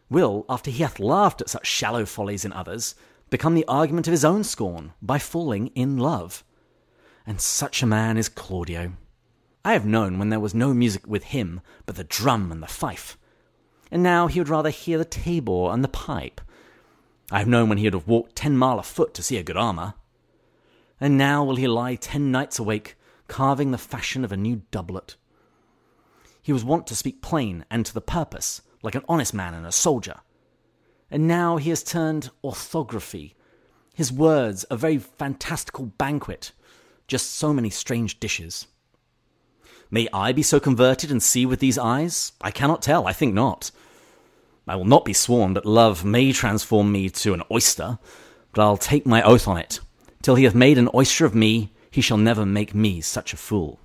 will, 0.08 0.46
after 0.48 0.70
he 0.70 0.84
hath 0.84 1.00
laughed 1.00 1.40
at 1.40 1.50
such 1.50 1.66
shallow 1.66 2.06
follies 2.06 2.44
in 2.44 2.52
others, 2.52 2.94
become 3.28 3.56
the 3.56 3.66
argument 3.66 4.06
of 4.06 4.12
his 4.12 4.24
own 4.24 4.44
scorn 4.44 4.92
by 5.02 5.18
falling 5.18 5.72
in 5.74 5.96
love. 5.96 6.44
And 7.26 7.40
such 7.40 7.82
a 7.82 7.86
man 7.86 8.16
is 8.16 8.28
Claudio. 8.28 8.92
I 9.64 9.72
have 9.72 9.84
known 9.84 10.20
when 10.20 10.28
there 10.28 10.38
was 10.38 10.54
no 10.54 10.72
music 10.72 11.04
with 11.08 11.24
him 11.24 11.62
but 11.84 11.96
the 11.96 12.04
drum 12.04 12.52
and 12.52 12.62
the 12.62 12.68
fife. 12.68 13.18
And 13.90 14.02
now 14.02 14.26
he 14.26 14.40
would 14.40 14.48
rather 14.48 14.70
hear 14.70 14.98
the 14.98 15.04
tabor 15.04 15.70
and 15.72 15.82
the 15.84 15.88
pipe. 15.88 16.40
I 17.30 17.38
have 17.38 17.48
known 17.48 17.68
when 17.68 17.78
he 17.78 17.84
would 17.84 17.94
have 17.94 18.08
walked 18.08 18.36
ten 18.36 18.56
mile 18.56 18.78
afoot 18.78 19.14
to 19.14 19.22
see 19.22 19.36
a 19.36 19.42
good 19.42 19.56
armour. 19.56 19.94
And 21.00 21.18
now 21.18 21.44
will 21.44 21.56
he 21.56 21.66
lie 21.66 21.94
ten 21.94 22.30
nights 22.30 22.58
awake, 22.58 22.96
carving 23.28 23.70
the 23.70 23.78
fashion 23.78 24.24
of 24.24 24.32
a 24.32 24.36
new 24.36 24.62
doublet. 24.70 25.16
He 26.40 26.52
was 26.52 26.64
wont 26.64 26.86
to 26.86 26.96
speak 26.96 27.22
plain 27.22 27.64
and 27.70 27.84
to 27.84 27.92
the 27.92 28.00
purpose, 28.00 28.62
like 28.82 28.94
an 28.94 29.04
honest 29.08 29.34
man 29.34 29.52
and 29.54 29.66
a 29.66 29.72
soldier. 29.72 30.20
And 31.10 31.26
now 31.26 31.56
he 31.56 31.70
has 31.70 31.82
turned 31.82 32.30
orthography. 32.44 33.34
His 33.94 34.12
words 34.12 34.64
a 34.70 34.76
very 34.76 34.98
fantastical 34.98 35.86
banquet, 35.86 36.52
just 37.08 37.34
so 37.34 37.52
many 37.52 37.70
strange 37.70 38.20
dishes. 38.20 38.66
May 39.90 40.08
I 40.12 40.32
be 40.32 40.42
so 40.42 40.58
converted 40.58 41.10
and 41.10 41.22
see 41.22 41.46
with 41.46 41.60
these 41.60 41.78
eyes? 41.78 42.32
I 42.40 42.50
cannot 42.50 42.82
tell, 42.82 43.06
I 43.06 43.12
think 43.12 43.34
not. 43.34 43.70
I 44.66 44.74
will 44.74 44.84
not 44.84 45.04
be 45.04 45.12
sworn, 45.12 45.54
but 45.54 45.64
love 45.64 46.04
may 46.04 46.32
transform 46.32 46.90
me 46.90 47.08
to 47.10 47.34
an 47.34 47.42
oyster, 47.50 47.98
but 48.52 48.62
I'll 48.62 48.76
take 48.76 49.06
my 49.06 49.22
oath 49.22 49.46
on 49.46 49.58
it. 49.58 49.80
Till 50.22 50.34
he 50.34 50.44
hath 50.44 50.54
made 50.54 50.76
an 50.76 50.88
oyster 50.92 51.24
of 51.24 51.34
me, 51.34 51.72
he 51.90 52.00
shall 52.00 52.16
never 52.16 52.44
make 52.44 52.74
me 52.74 53.00
such 53.00 53.32
a 53.32 53.36
fool. 53.36 53.78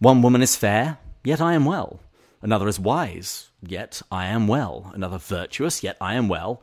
One 0.00 0.22
woman 0.22 0.42
is 0.42 0.56
fair, 0.56 0.98
yet 1.22 1.40
I 1.40 1.54
am 1.54 1.64
well. 1.64 2.00
Another 2.42 2.66
is 2.66 2.80
wise, 2.80 3.50
yet 3.62 4.02
I 4.10 4.26
am 4.26 4.48
well. 4.48 4.90
Another 4.94 5.18
virtuous, 5.18 5.82
yet 5.82 5.96
I 6.00 6.14
am 6.14 6.28
well. 6.28 6.62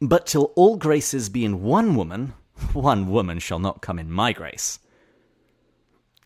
But 0.00 0.26
till 0.26 0.52
all 0.56 0.76
graces 0.76 1.28
be 1.28 1.44
in 1.44 1.62
one 1.62 1.94
woman, 1.94 2.34
one 2.72 3.10
woman 3.10 3.38
shall 3.38 3.58
not 3.58 3.82
come 3.82 3.98
in 3.98 4.10
my 4.10 4.32
grace. 4.32 4.78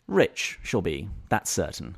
Rich 0.07 0.59
she'll 0.63 0.83
be, 0.83 1.09
that's 1.29 1.51
certain. 1.51 1.97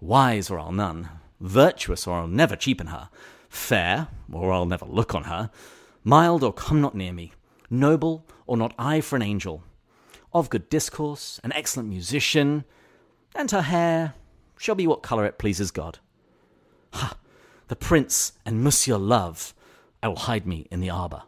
Wise, 0.00 0.50
or 0.50 0.58
I'll 0.58 0.72
none. 0.72 1.08
Virtuous, 1.40 2.06
or 2.06 2.16
I'll 2.16 2.26
never 2.26 2.56
cheapen 2.56 2.88
her. 2.88 3.10
Fair, 3.48 4.08
or 4.32 4.52
I'll 4.52 4.66
never 4.66 4.86
look 4.86 5.14
on 5.14 5.24
her. 5.24 5.50
Mild, 6.02 6.42
or 6.42 6.52
come 6.52 6.80
not 6.80 6.94
near 6.94 7.12
me. 7.12 7.32
Noble, 7.70 8.26
or 8.46 8.56
not 8.56 8.74
I 8.78 9.00
for 9.00 9.16
an 9.16 9.22
angel, 9.22 9.62
of 10.32 10.50
good 10.50 10.68
discourse, 10.68 11.40
an 11.44 11.52
excellent 11.52 11.88
musician, 11.88 12.64
and 13.34 13.50
her 13.50 13.62
hair 13.62 14.14
shall 14.58 14.74
be 14.74 14.86
what 14.86 15.02
colour 15.02 15.24
it 15.24 15.38
pleases 15.38 15.70
God. 15.70 15.98
Ha! 16.92 17.16
The 17.68 17.76
prince 17.76 18.32
and 18.44 18.62
Monsieur 18.62 18.96
Love, 18.96 19.54
I 20.02 20.08
will 20.08 20.16
hide 20.16 20.46
me 20.46 20.66
in 20.70 20.80
the 20.80 20.90
arbour. 20.90 21.22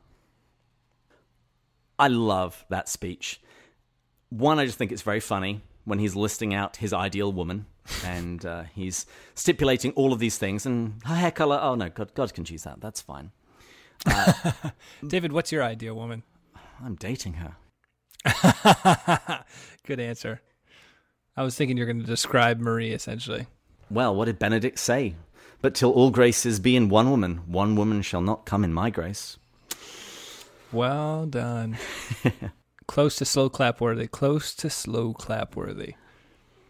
I 1.99 2.08
love 2.08 2.64
that 2.68 2.88
speech. 2.88 3.40
One, 4.28 4.58
I 4.58 4.66
just 4.66 4.76
think 4.76 4.92
it's 4.92 5.02
very 5.02 5.20
funny 5.20 5.62
when 5.86 5.98
he's 5.98 6.14
listing 6.14 6.52
out 6.52 6.76
his 6.76 6.92
ideal 6.92 7.32
woman 7.32 7.64
and 8.04 8.44
uh, 8.44 8.64
he's 8.74 9.06
stipulating 9.34 9.92
all 9.92 10.12
of 10.12 10.18
these 10.18 10.36
things 10.36 10.66
and 10.66 11.00
her 11.04 11.14
hair 11.14 11.30
color. 11.30 11.58
Oh 11.62 11.74
no, 11.74 11.88
God, 11.88 12.12
God 12.14 12.34
can 12.34 12.44
choose 12.44 12.64
that. 12.64 12.80
That's 12.80 13.00
fine. 13.00 13.30
Uh, 14.04 14.52
David, 15.06 15.32
what's 15.32 15.52
your 15.52 15.62
ideal 15.62 15.94
woman? 15.94 16.24
I'm 16.84 16.96
dating 16.96 17.34
her. 17.34 17.56
Good 19.86 20.00
answer. 20.00 20.42
I 21.36 21.42
was 21.42 21.54
thinking 21.54 21.76
you're 21.76 21.86
going 21.86 22.00
to 22.00 22.06
describe 22.06 22.58
Marie 22.58 22.92
essentially. 22.92 23.46
Well, 23.88 24.14
what 24.14 24.24
did 24.24 24.38
Benedict 24.38 24.78
say? 24.78 25.14
But 25.62 25.74
till 25.74 25.92
all 25.92 26.10
graces 26.10 26.60
be 26.60 26.76
in 26.76 26.88
one 26.88 27.10
woman, 27.10 27.38
one 27.46 27.76
woman 27.76 28.02
shall 28.02 28.20
not 28.20 28.44
come 28.44 28.64
in 28.64 28.74
my 28.74 28.90
grace. 28.90 29.38
Well 30.72 31.26
done. 31.26 31.78
close 32.86 33.16
to 33.16 33.24
slow 33.24 33.48
clap 33.48 33.80
worthy. 33.80 34.06
Close 34.06 34.54
to 34.54 34.70
slow 34.70 35.12
clap 35.12 35.56
worthy. 35.56 35.94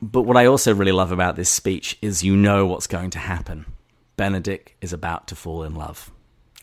But 0.02 0.22
what 0.22 0.36
I 0.36 0.46
also 0.46 0.74
really 0.74 0.92
love 0.92 1.12
about 1.12 1.36
this 1.36 1.48
speech 1.48 1.98
is 2.02 2.22
you 2.22 2.36
know 2.36 2.66
what's 2.66 2.86
going 2.86 3.10
to 3.10 3.18
happen. 3.18 3.66
Benedict 4.16 4.72
is 4.80 4.92
about 4.92 5.26
to 5.28 5.36
fall 5.36 5.62
in 5.62 5.74
love. 5.74 6.10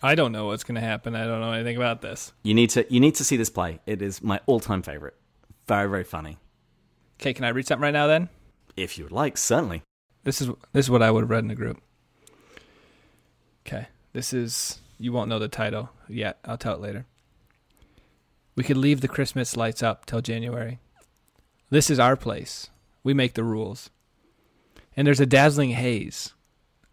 I 0.01 0.15
don't 0.15 0.31
know 0.31 0.47
what's 0.47 0.63
going 0.63 0.75
to 0.75 0.81
happen. 0.81 1.15
I 1.15 1.25
don't 1.25 1.39
know 1.39 1.51
anything 1.51 1.77
about 1.77 2.01
this. 2.01 2.33
You 2.43 2.53
need 2.53 2.69
to 2.71 2.85
you 2.93 2.99
need 2.99 3.15
to 3.15 3.23
see 3.23 3.37
this 3.37 3.49
play. 3.49 3.79
It 3.85 4.01
is 4.01 4.21
my 4.21 4.39
all-time 4.45 4.81
favorite. 4.81 5.15
Very 5.67 5.89
very 5.89 6.03
funny. 6.03 6.37
Okay, 7.19 7.33
can 7.33 7.45
I 7.45 7.49
read 7.49 7.65
something 7.65 7.83
right 7.83 7.93
now 7.93 8.07
then? 8.07 8.29
If 8.75 8.97
you 8.97 9.05
would 9.05 9.13
like, 9.13 9.37
certainly. 9.37 9.81
This 10.23 10.41
is 10.41 10.49
this 10.73 10.85
is 10.85 10.89
what 10.89 11.01
I 11.01 11.09
would 11.09 11.21
have 11.21 11.29
read 11.29 11.43
in 11.43 11.47
the 11.47 11.55
group. 11.55 11.81
Okay. 13.65 13.87
This 14.13 14.33
is 14.33 14.79
you 14.99 15.11
won't 15.11 15.29
know 15.29 15.39
the 15.39 15.47
title 15.47 15.89
yet. 16.07 16.37
I'll 16.45 16.57
tell 16.57 16.75
it 16.75 16.81
later. 16.81 17.05
We 18.55 18.63
could 18.63 18.77
leave 18.77 19.01
the 19.01 19.07
Christmas 19.07 19.57
lights 19.57 19.81
up 19.81 20.05
till 20.05 20.21
January. 20.21 20.79
This 21.69 21.89
is 21.89 21.99
our 21.99 22.15
place. 22.15 22.69
We 23.03 23.13
make 23.13 23.33
the 23.33 23.43
rules. 23.43 23.89
And 24.95 25.07
there's 25.07 25.19
a 25.19 25.25
dazzling 25.25 25.71
haze, 25.71 26.33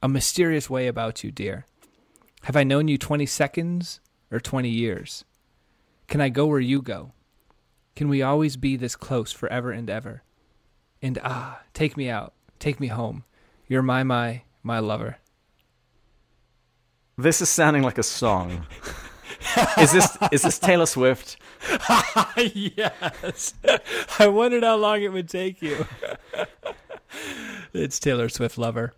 a 0.02 0.08
mysterious 0.08 0.70
way 0.70 0.86
about 0.86 1.22
you, 1.22 1.30
dear. 1.30 1.66
Have 2.44 2.56
I 2.56 2.64
known 2.64 2.88
you 2.88 2.96
20 2.96 3.26
seconds 3.26 4.00
or 4.30 4.40
20 4.40 4.70
years? 4.70 5.24
Can 6.08 6.22
I 6.22 6.30
go 6.30 6.46
where 6.46 6.60
you 6.60 6.80
go? 6.80 7.12
Can 7.94 8.08
we 8.08 8.22
always 8.22 8.56
be 8.56 8.76
this 8.76 8.96
close 8.96 9.30
forever 9.30 9.70
and 9.70 9.90
ever? 9.90 10.22
And 11.02 11.18
ah, 11.22 11.60
take 11.74 11.96
me 11.96 12.08
out, 12.08 12.32
take 12.58 12.80
me 12.80 12.86
home. 12.86 13.24
You're 13.68 13.82
my, 13.82 14.02
my, 14.02 14.42
my 14.62 14.78
lover. 14.78 15.18
This 17.18 17.42
is 17.42 17.50
sounding 17.50 17.82
like 17.82 17.98
a 17.98 18.02
song. 18.02 18.66
is 19.78 19.92
this 19.92 20.18
is 20.32 20.42
this 20.42 20.58
Taylor 20.58 20.86
Swift? 20.86 21.36
yes. 22.36 23.54
I 24.18 24.26
wondered 24.28 24.64
how 24.64 24.76
long 24.76 25.02
it 25.02 25.12
would 25.12 25.28
take 25.28 25.62
you. 25.62 25.86
it's 27.72 27.98
Taylor 27.98 28.28
Swift 28.28 28.58
lover. 28.58 28.92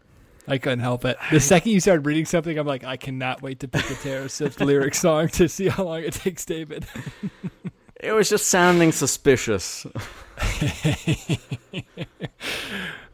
I 0.49 0.59
couldn't 0.59 0.81
help 0.81 1.05
it. 1.05 1.17
The 1.31 1.41
second 1.41 1.73
you 1.73 1.81
started 1.81 2.05
reading 2.05 2.25
something, 2.25 2.59
I'm 2.59 2.67
like, 2.67 2.85
I 2.85 2.97
cannot 2.97 3.43
wait 3.43 3.61
to 3.61 3.69
pick 3.69 3.89
a 3.91 3.95
Taylor 3.95 4.29
Swift 4.29 4.61
lyric 4.61 4.95
song 4.95 5.29
to 5.29 5.49
see 5.49 5.69
how 5.69 5.85
long 5.85 6.03
it 6.03 6.15
takes 6.15 6.45
David. 6.45 6.85
it 7.97 8.13
was 8.13 8.29
just 8.29 8.49
sounding 8.49 8.91
suspicious. 8.93 9.87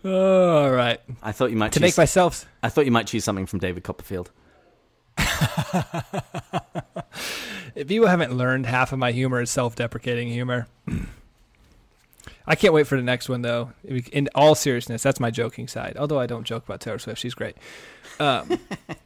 all 0.04 0.70
right. 0.70 1.00
I 1.22 1.32
thought 1.32 1.50
you 1.50 1.56
might 1.56 1.72
to 1.72 1.80
choose, 1.80 1.88
make 1.88 1.98
myself. 1.98 2.46
I 2.62 2.70
thought 2.70 2.86
you 2.86 2.92
might 2.92 3.06
choose 3.06 3.24
something 3.24 3.46
from 3.46 3.58
David 3.58 3.84
Copperfield. 3.84 4.30
if 7.74 7.90
you 7.90 8.06
haven't 8.06 8.34
learned 8.34 8.66
half 8.66 8.92
of 8.92 8.98
my 8.98 9.12
humor 9.12 9.40
is 9.40 9.50
self-deprecating 9.50 10.28
humor. 10.28 10.66
I 12.46 12.54
can't 12.54 12.72
wait 12.72 12.86
for 12.86 12.96
the 12.96 13.02
next 13.02 13.28
one 13.28 13.42
though. 13.42 13.72
In 13.84 14.28
all 14.34 14.54
seriousness, 14.54 15.02
that's 15.02 15.20
my 15.20 15.30
joking 15.30 15.68
side. 15.68 15.96
Although 15.98 16.18
I 16.18 16.26
don't 16.26 16.44
joke 16.44 16.64
about 16.64 16.80
Taylor 16.80 16.98
Swift, 16.98 17.20
she's 17.20 17.34
great. 17.34 17.56
Um, 18.18 18.58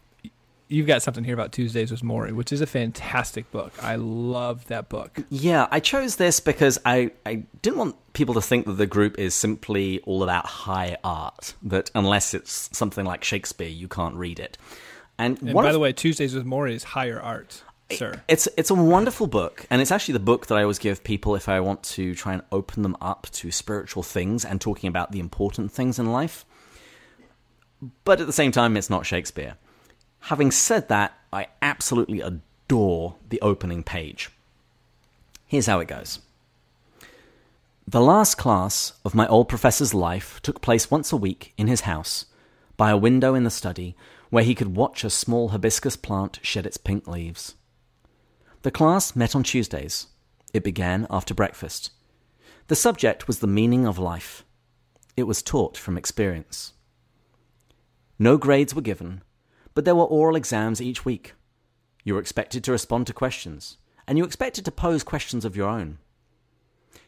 you've 0.68 0.86
got 0.86 1.02
something 1.02 1.24
here 1.24 1.34
about 1.34 1.52
Tuesdays 1.52 1.90
with 1.90 2.02
Morrie, 2.02 2.32
which 2.32 2.52
is 2.52 2.60
a 2.60 2.66
fantastic 2.66 3.50
book. 3.50 3.72
I 3.82 3.96
love 3.96 4.66
that 4.68 4.88
book. 4.88 5.18
Yeah, 5.28 5.66
I 5.70 5.80
chose 5.80 6.16
this 6.16 6.40
because 6.40 6.78
I, 6.84 7.10
I 7.26 7.44
didn't 7.60 7.78
want 7.78 7.96
people 8.12 8.34
to 8.34 8.40
think 8.40 8.66
that 8.66 8.74
the 8.74 8.86
group 8.86 9.18
is 9.18 9.34
simply 9.34 10.00
all 10.00 10.22
about 10.22 10.46
high 10.46 10.96
art, 11.04 11.54
that 11.62 11.90
unless 11.94 12.34
it's 12.34 12.70
something 12.76 13.04
like 13.04 13.24
Shakespeare, 13.24 13.68
you 13.68 13.88
can't 13.88 14.14
read 14.14 14.40
it. 14.40 14.56
And, 15.18 15.40
and 15.42 15.54
by 15.54 15.66
of, 15.66 15.72
the 15.72 15.78
way, 15.78 15.92
Tuesdays 15.92 16.34
with 16.34 16.46
Morrie 16.46 16.74
is 16.74 16.84
higher 16.84 17.20
art, 17.20 17.62
sir. 17.90 18.22
It's 18.28 18.48
it's 18.56 18.70
a 18.70 18.74
wonderful 18.74 19.26
book, 19.26 19.66
and 19.70 19.80
it's 19.80 19.90
actually 19.90 20.14
the 20.14 20.20
book 20.20 20.46
that 20.46 20.56
I 20.56 20.62
always 20.62 20.78
give 20.78 21.04
people 21.04 21.34
if 21.36 21.48
I 21.48 21.60
want 21.60 21.82
to 21.84 22.14
try 22.14 22.32
and 22.32 22.42
open 22.50 22.82
them 22.82 22.96
up 23.00 23.28
to 23.32 23.50
spiritual 23.50 24.02
things 24.02 24.44
and 24.44 24.60
talking 24.60 24.88
about 24.88 25.12
the 25.12 25.20
important 25.20 25.70
things 25.70 25.98
in 25.98 26.10
life. 26.10 26.44
But 28.04 28.20
at 28.20 28.26
the 28.26 28.32
same 28.32 28.52
time, 28.52 28.76
it's 28.76 28.90
not 28.90 29.06
Shakespeare. 29.06 29.56
Having 30.20 30.52
said 30.52 30.88
that, 30.88 31.18
I 31.32 31.48
absolutely 31.60 32.20
adore 32.20 33.16
the 33.28 33.40
opening 33.40 33.82
page. 33.82 34.30
Here's 35.46 35.66
how 35.66 35.80
it 35.80 35.88
goes. 35.88 36.20
The 37.86 38.00
last 38.00 38.36
class 38.36 38.92
of 39.04 39.14
my 39.14 39.26
old 39.26 39.48
professor's 39.48 39.92
life 39.92 40.40
took 40.42 40.62
place 40.62 40.90
once 40.90 41.12
a 41.12 41.16
week 41.16 41.52
in 41.58 41.66
his 41.66 41.82
house, 41.82 42.26
by 42.76 42.90
a 42.90 42.96
window 42.96 43.34
in 43.34 43.42
the 43.42 43.50
study, 43.50 43.96
where 44.32 44.42
he 44.42 44.54
could 44.54 44.74
watch 44.74 45.04
a 45.04 45.10
small 45.10 45.50
hibiscus 45.50 45.94
plant 45.94 46.38
shed 46.40 46.64
its 46.64 46.78
pink 46.78 47.06
leaves. 47.06 47.54
The 48.62 48.70
class 48.70 49.14
met 49.14 49.36
on 49.36 49.42
Tuesdays. 49.42 50.06
It 50.54 50.64
began 50.64 51.06
after 51.10 51.34
breakfast. 51.34 51.90
The 52.68 52.74
subject 52.74 53.26
was 53.26 53.40
the 53.40 53.46
meaning 53.46 53.86
of 53.86 53.98
life. 53.98 54.42
It 55.18 55.24
was 55.24 55.42
taught 55.42 55.76
from 55.76 55.98
experience. 55.98 56.72
No 58.18 58.38
grades 58.38 58.74
were 58.74 58.80
given, 58.80 59.20
but 59.74 59.84
there 59.84 59.94
were 59.94 60.04
oral 60.04 60.36
exams 60.36 60.80
each 60.80 61.04
week. 61.04 61.34
You 62.02 62.14
were 62.14 62.20
expected 62.20 62.64
to 62.64 62.72
respond 62.72 63.08
to 63.08 63.12
questions, 63.12 63.76
and 64.08 64.16
you 64.16 64.24
were 64.24 64.28
expected 64.28 64.64
to 64.64 64.72
pose 64.72 65.02
questions 65.02 65.44
of 65.44 65.56
your 65.56 65.68
own. 65.68 65.98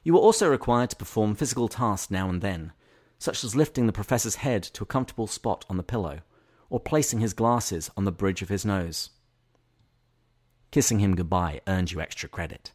You 0.02 0.12
were 0.12 0.20
also 0.20 0.46
required 0.46 0.90
to 0.90 0.96
perform 0.96 1.36
physical 1.36 1.68
tasks 1.68 2.10
now 2.10 2.28
and 2.28 2.42
then, 2.42 2.72
such 3.18 3.42
as 3.44 3.56
lifting 3.56 3.86
the 3.86 3.94
professor's 3.94 4.34
head 4.34 4.62
to 4.74 4.82
a 4.82 4.86
comfortable 4.86 5.26
spot 5.26 5.64
on 5.70 5.78
the 5.78 5.82
pillow 5.82 6.20
or 6.74 6.80
placing 6.80 7.20
his 7.20 7.34
glasses 7.34 7.88
on 7.96 8.04
the 8.04 8.10
bridge 8.10 8.42
of 8.42 8.48
his 8.48 8.64
nose. 8.64 9.10
Kissing 10.72 10.98
him 10.98 11.14
goodbye 11.14 11.60
earned 11.68 11.92
you 11.92 12.00
extra 12.00 12.28
credit. 12.28 12.72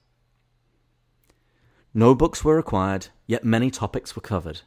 No 1.94 2.16
books 2.16 2.42
were 2.42 2.56
required, 2.56 3.08
yet 3.28 3.44
many 3.44 3.70
topics 3.70 4.16
were 4.16 4.22
covered, 4.22 4.62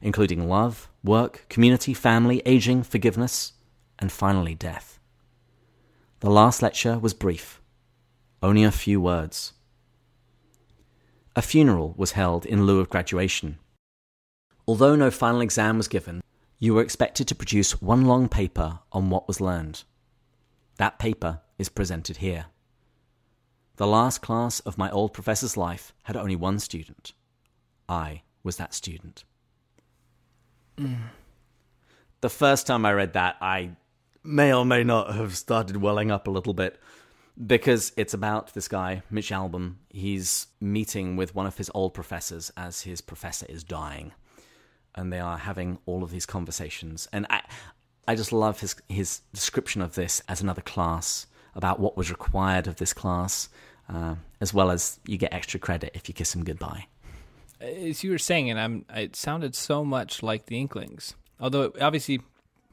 including 0.00 0.48
love, 0.48 0.88
work, 1.02 1.44
community, 1.48 1.92
family, 1.92 2.40
aging, 2.46 2.84
forgiveness, 2.84 3.54
and 3.98 4.12
finally 4.12 4.54
death. 4.54 5.00
The 6.20 6.30
last 6.30 6.62
lecture 6.62 7.00
was 7.00 7.14
brief, 7.14 7.60
only 8.44 8.62
a 8.62 8.70
few 8.70 9.00
words. 9.00 9.54
A 11.34 11.42
funeral 11.42 11.94
was 11.96 12.12
held 12.12 12.46
in 12.46 12.64
lieu 12.64 12.78
of 12.78 12.90
graduation. 12.90 13.58
Although 14.68 14.94
no 14.94 15.10
final 15.10 15.40
exam 15.40 15.78
was 15.78 15.88
given, 15.88 16.20
you 16.58 16.74
were 16.74 16.82
expected 16.82 17.28
to 17.28 17.34
produce 17.34 17.80
one 17.80 18.04
long 18.04 18.28
paper 18.28 18.80
on 18.92 19.10
what 19.10 19.28
was 19.28 19.40
learned. 19.40 19.84
That 20.76 20.98
paper 20.98 21.40
is 21.56 21.68
presented 21.68 22.18
here. 22.18 22.46
The 23.76 23.86
last 23.86 24.22
class 24.22 24.58
of 24.60 24.78
my 24.78 24.90
old 24.90 25.12
professor's 25.12 25.56
life 25.56 25.92
had 26.04 26.16
only 26.16 26.34
one 26.34 26.58
student. 26.58 27.12
I 27.88 28.22
was 28.42 28.56
that 28.56 28.74
student. 28.74 29.24
Mm. 30.76 30.96
The 32.20 32.30
first 32.30 32.66
time 32.66 32.84
I 32.84 32.92
read 32.92 33.12
that, 33.12 33.36
I 33.40 33.70
may 34.24 34.52
or 34.52 34.64
may 34.64 34.82
not 34.82 35.14
have 35.14 35.36
started 35.36 35.76
welling 35.76 36.10
up 36.10 36.26
a 36.26 36.30
little 36.30 36.54
bit 36.54 36.80
because 37.46 37.92
it's 37.96 38.14
about 38.14 38.52
this 38.54 38.66
guy, 38.66 39.02
Mitch 39.10 39.30
Albom. 39.30 39.76
He's 39.90 40.48
meeting 40.60 41.14
with 41.14 41.36
one 41.36 41.46
of 41.46 41.56
his 41.56 41.70
old 41.72 41.94
professors 41.94 42.50
as 42.56 42.82
his 42.82 43.00
professor 43.00 43.46
is 43.48 43.62
dying 43.62 44.12
and 44.98 45.12
they 45.12 45.20
are 45.20 45.38
having 45.38 45.78
all 45.86 46.02
of 46.02 46.10
these 46.10 46.26
conversations. 46.26 47.08
And 47.12 47.26
I, 47.30 47.42
I 48.06 48.14
just 48.16 48.32
love 48.32 48.60
his 48.60 48.74
his 48.88 49.20
description 49.32 49.80
of 49.80 49.94
this 49.94 50.20
as 50.28 50.40
another 50.40 50.60
class 50.60 51.26
about 51.54 51.78
what 51.78 51.96
was 51.96 52.10
required 52.10 52.66
of 52.66 52.76
this 52.76 52.92
class, 52.92 53.48
uh, 53.88 54.16
as 54.40 54.52
well 54.52 54.70
as 54.70 54.98
you 55.06 55.16
get 55.16 55.32
extra 55.32 55.60
credit 55.60 55.92
if 55.94 56.08
you 56.08 56.14
kiss 56.14 56.34
him 56.34 56.44
goodbye. 56.44 56.86
As 57.60 58.04
you 58.04 58.10
were 58.10 58.18
saying, 58.18 58.50
and 58.50 58.60
I'm, 58.60 58.84
it 58.94 59.16
sounded 59.16 59.54
so 59.54 59.84
much 59.84 60.22
like 60.22 60.46
the 60.46 60.58
Inklings. 60.58 61.14
Although 61.40 61.72
obviously, 61.80 62.20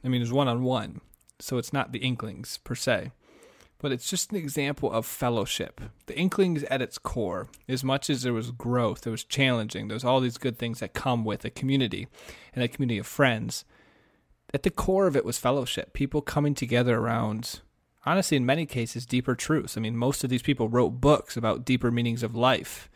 I 0.04 0.08
mean, 0.08 0.22
it's 0.22 0.30
one 0.30 0.48
on 0.48 0.62
one, 0.62 1.00
so 1.38 1.58
it's 1.58 1.72
not 1.72 1.92
the 1.92 2.00
Inklings 2.00 2.58
per 2.58 2.74
se. 2.74 3.12
But 3.86 3.92
it's 3.92 4.10
just 4.10 4.32
an 4.32 4.36
example 4.36 4.90
of 4.90 5.06
fellowship. 5.06 5.80
The 6.06 6.18
Inklings 6.18 6.64
at 6.64 6.82
its 6.82 6.98
core, 6.98 7.46
as 7.68 7.84
much 7.84 8.10
as 8.10 8.22
there 8.22 8.32
was 8.32 8.50
growth, 8.50 9.02
there 9.02 9.12
was 9.12 9.22
challenging, 9.22 9.86
there's 9.86 10.02
all 10.02 10.18
these 10.18 10.38
good 10.38 10.58
things 10.58 10.80
that 10.80 10.92
come 10.92 11.24
with 11.24 11.44
a 11.44 11.50
community 11.50 12.08
and 12.52 12.64
a 12.64 12.68
community 12.68 12.98
of 12.98 13.06
friends. 13.06 13.64
At 14.52 14.64
the 14.64 14.72
core 14.72 15.06
of 15.06 15.14
it 15.14 15.24
was 15.24 15.38
fellowship, 15.38 15.92
people 15.92 16.20
coming 16.20 16.52
together 16.52 16.98
around, 16.98 17.60
honestly, 18.04 18.36
in 18.36 18.44
many 18.44 18.66
cases, 18.66 19.06
deeper 19.06 19.36
truths. 19.36 19.76
I 19.76 19.80
mean, 19.80 19.96
most 19.96 20.24
of 20.24 20.30
these 20.30 20.42
people 20.42 20.68
wrote 20.68 21.00
books 21.00 21.36
about 21.36 21.64
deeper 21.64 21.92
meanings 21.92 22.24
of 22.24 22.34
life. 22.34 22.90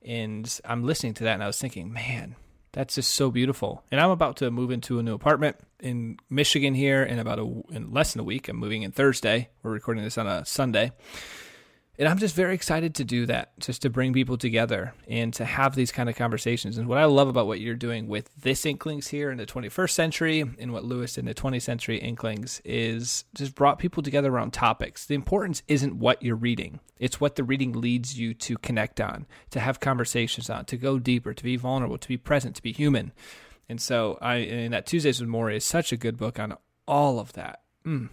And 0.00 0.60
I'm 0.64 0.84
listening 0.84 1.14
to 1.14 1.24
that 1.24 1.34
and 1.34 1.42
I 1.42 1.48
was 1.48 1.58
thinking, 1.58 1.92
man, 1.92 2.36
that's 2.76 2.96
just 2.96 3.14
so 3.14 3.30
beautiful. 3.30 3.82
And 3.90 3.98
I'm 3.98 4.10
about 4.10 4.36
to 4.36 4.50
move 4.50 4.70
into 4.70 4.98
a 4.98 5.02
new 5.02 5.14
apartment 5.14 5.56
in 5.80 6.18
Michigan 6.28 6.74
here 6.74 7.02
in 7.02 7.18
about 7.18 7.38
a 7.38 7.62
in 7.70 7.90
less 7.90 8.12
than 8.12 8.20
a 8.20 8.24
week. 8.24 8.50
I'm 8.50 8.58
moving 8.58 8.82
in 8.82 8.92
Thursday. 8.92 9.48
We're 9.62 9.70
recording 9.70 10.04
this 10.04 10.18
on 10.18 10.26
a 10.26 10.44
Sunday. 10.44 10.92
And 11.98 12.08
I'm 12.08 12.18
just 12.18 12.34
very 12.34 12.54
excited 12.54 12.94
to 12.96 13.04
do 13.04 13.24
that, 13.26 13.58
just 13.58 13.82
to 13.82 13.90
bring 13.90 14.12
people 14.12 14.36
together 14.36 14.92
and 15.08 15.32
to 15.34 15.44
have 15.44 15.74
these 15.74 15.90
kind 15.90 16.10
of 16.10 16.16
conversations. 16.16 16.76
And 16.76 16.88
what 16.88 16.98
I 16.98 17.06
love 17.06 17.28
about 17.28 17.46
what 17.46 17.60
you're 17.60 17.74
doing 17.74 18.06
with 18.06 18.34
this 18.34 18.66
Inklings 18.66 19.08
here 19.08 19.30
in 19.30 19.38
the 19.38 19.46
21st 19.46 19.90
century 19.90 20.40
and 20.58 20.72
what 20.72 20.84
Lewis 20.84 21.16
in 21.16 21.24
the 21.24 21.34
20th 21.34 21.62
century 21.62 21.98
Inklings 21.98 22.60
is 22.64 23.24
just 23.34 23.54
brought 23.54 23.78
people 23.78 24.02
together 24.02 24.30
around 24.30 24.52
topics. 24.52 25.06
The 25.06 25.14
importance 25.14 25.62
isn't 25.68 25.96
what 25.96 26.22
you're 26.22 26.36
reading, 26.36 26.80
it's 26.98 27.20
what 27.20 27.36
the 27.36 27.44
reading 27.44 27.72
leads 27.72 28.18
you 28.18 28.34
to 28.34 28.58
connect 28.58 29.00
on, 29.00 29.26
to 29.50 29.60
have 29.60 29.80
conversations 29.80 30.50
on, 30.50 30.66
to 30.66 30.76
go 30.76 30.98
deeper, 30.98 31.32
to 31.32 31.44
be 31.44 31.56
vulnerable, 31.56 31.98
to 31.98 32.08
be 32.08 32.18
present, 32.18 32.56
to 32.56 32.62
be 32.62 32.72
human. 32.72 33.12
And 33.68 33.80
so 33.80 34.18
I, 34.20 34.36
and 34.36 34.74
that 34.74 34.86
Tuesdays 34.86 35.20
with 35.20 35.28
Morrie 35.28 35.56
is 35.56 35.64
such 35.64 35.92
a 35.92 35.96
good 35.96 36.16
book 36.16 36.38
on 36.38 36.56
all 36.86 37.18
of 37.18 37.32
that. 37.32 37.62
Mm. 37.84 38.10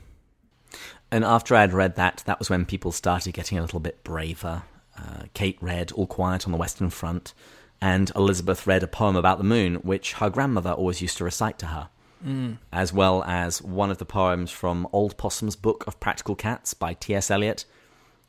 And 1.14 1.24
after 1.24 1.56
I'd 1.56 1.74
read 1.74 1.96
that, 1.98 2.24
that 2.26 2.40
was 2.40 2.50
when 2.50 2.66
people 2.66 2.92
started 2.92 3.36
getting 3.36 3.60
a 3.60 3.62
little 3.62 3.80
bit 3.80 4.04
braver. 4.04 4.64
Uh, 4.98 5.26
Kate 5.36 5.60
read 5.62 5.92
All 5.92 6.08
Quiet 6.08 6.48
on 6.48 6.52
the 6.52 6.58
Western 6.58 6.90
Front, 6.90 7.36
and 7.80 8.12
Elizabeth 8.16 8.66
read 8.66 8.82
a 8.82 8.88
poem 8.88 9.16
about 9.16 9.38
the 9.38 9.44
moon, 9.44 9.76
which 9.76 10.14
her 10.14 10.32
grandmother 10.32 10.72
always 10.72 11.04
used 11.04 11.18
to 11.18 11.24
recite 11.24 11.60
to 11.60 11.68
her, 11.68 11.90
mm. 12.26 12.58
as 12.72 12.92
well 12.92 13.24
as 13.26 13.62
one 13.62 13.92
of 13.92 14.00
the 14.00 14.06
poems 14.06 14.50
from 14.50 14.88
Old 14.92 15.16
Possum's 15.16 15.56
Book 15.56 15.84
of 15.86 16.00
Practical 16.00 16.34
Cats 16.36 16.74
by 16.74 16.96
T.S. 16.96 17.30
Eliot. 17.30 17.66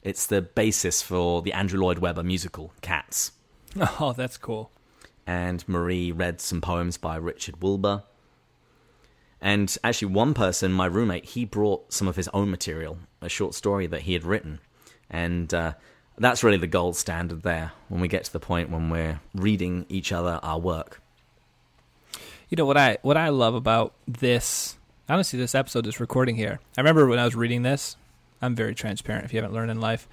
It's 0.02 0.26
the 0.26 0.42
basis 0.42 1.00
for 1.00 1.40
the 1.40 1.54
Andrew 1.54 1.80
Lloyd 1.80 2.00
Webber 2.00 2.22
musical, 2.22 2.74
Cats. 2.82 3.32
Oh, 3.98 4.12
that's 4.14 4.36
cool. 4.36 4.70
And 5.26 5.66
Marie 5.66 6.12
read 6.12 6.42
some 6.42 6.60
poems 6.60 6.98
by 6.98 7.16
Richard 7.16 7.62
Wilbur. 7.62 8.02
And 9.44 9.76
actually, 9.84 10.08
one 10.08 10.32
person, 10.32 10.72
my 10.72 10.86
roommate, 10.86 11.26
he 11.26 11.44
brought 11.44 11.92
some 11.92 12.08
of 12.08 12.16
his 12.16 12.28
own 12.28 12.50
material, 12.50 12.96
a 13.20 13.28
short 13.28 13.54
story 13.54 13.86
that 13.86 14.00
he 14.00 14.14
had 14.14 14.24
written. 14.24 14.58
And 15.10 15.52
uh, 15.52 15.74
that's 16.16 16.42
really 16.42 16.56
the 16.56 16.66
gold 16.66 16.96
standard 16.96 17.42
there 17.42 17.72
when 17.88 18.00
we 18.00 18.08
get 18.08 18.24
to 18.24 18.32
the 18.32 18.40
point 18.40 18.70
when 18.70 18.88
we're 18.88 19.20
reading 19.34 19.84
each 19.90 20.12
other 20.12 20.40
our 20.42 20.58
work. 20.58 21.02
You 22.48 22.56
know 22.56 22.64
what 22.64 22.78
I 22.78 22.96
what 23.02 23.18
I 23.18 23.28
love 23.28 23.54
about 23.54 23.92
this 24.06 24.78
honestly 25.10 25.38
this 25.38 25.54
episode 25.54 25.86
is 25.86 26.00
recording 26.00 26.36
here. 26.36 26.58
I 26.78 26.80
remember 26.80 27.06
when 27.06 27.18
I 27.18 27.24
was 27.24 27.34
reading 27.34 27.62
this, 27.62 27.96
I'm 28.40 28.54
very 28.54 28.74
transparent 28.74 29.26
if 29.26 29.34
you 29.34 29.40
haven't 29.42 29.54
learned 29.54 29.70
in 29.70 29.80
life. 29.80 30.08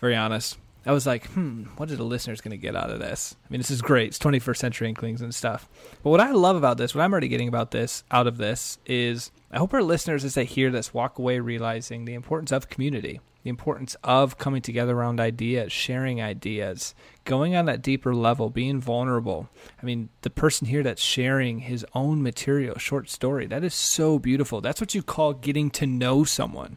Very 0.00 0.16
honest. 0.16 0.56
I 0.86 0.92
was 0.92 1.06
like, 1.06 1.26
hmm, 1.28 1.64
what 1.76 1.90
are 1.90 1.96
the 1.96 2.04
listeners 2.04 2.40
going 2.40 2.50
to 2.50 2.58
get 2.58 2.76
out 2.76 2.90
of 2.90 2.98
this? 2.98 3.34
I 3.44 3.52
mean, 3.52 3.60
this 3.60 3.70
is 3.70 3.80
great. 3.80 4.08
It's 4.08 4.18
21st 4.18 4.56
century 4.56 4.88
inklings 4.88 5.22
and 5.22 5.34
stuff. 5.34 5.68
But 6.02 6.10
what 6.10 6.20
I 6.20 6.32
love 6.32 6.56
about 6.56 6.76
this, 6.76 6.94
what 6.94 7.02
I'm 7.02 7.12
already 7.12 7.28
getting 7.28 7.48
about 7.48 7.70
this, 7.70 8.04
out 8.10 8.26
of 8.26 8.36
this, 8.36 8.78
is 8.84 9.30
I 9.50 9.58
hope 9.58 9.72
our 9.72 9.82
listeners, 9.82 10.24
as 10.24 10.34
they 10.34 10.44
hear 10.44 10.70
this, 10.70 10.92
walk 10.92 11.18
away 11.18 11.40
realizing 11.40 12.04
the 12.04 12.14
importance 12.14 12.52
of 12.52 12.68
community, 12.68 13.20
the 13.44 13.50
importance 13.50 13.96
of 14.04 14.36
coming 14.36 14.60
together 14.60 14.96
around 14.96 15.20
ideas, 15.20 15.72
sharing 15.72 16.20
ideas, 16.20 16.94
going 17.24 17.56
on 17.56 17.64
that 17.64 17.82
deeper 17.82 18.14
level, 18.14 18.50
being 18.50 18.78
vulnerable. 18.78 19.48
I 19.82 19.86
mean, 19.86 20.10
the 20.20 20.30
person 20.30 20.66
here 20.66 20.82
that's 20.82 21.02
sharing 21.02 21.60
his 21.60 21.86
own 21.94 22.22
material, 22.22 22.78
short 22.78 23.08
story, 23.08 23.46
that 23.46 23.64
is 23.64 23.74
so 23.74 24.18
beautiful. 24.18 24.60
That's 24.60 24.82
what 24.82 24.94
you 24.94 25.02
call 25.02 25.32
getting 25.32 25.70
to 25.70 25.86
know 25.86 26.24
someone 26.24 26.76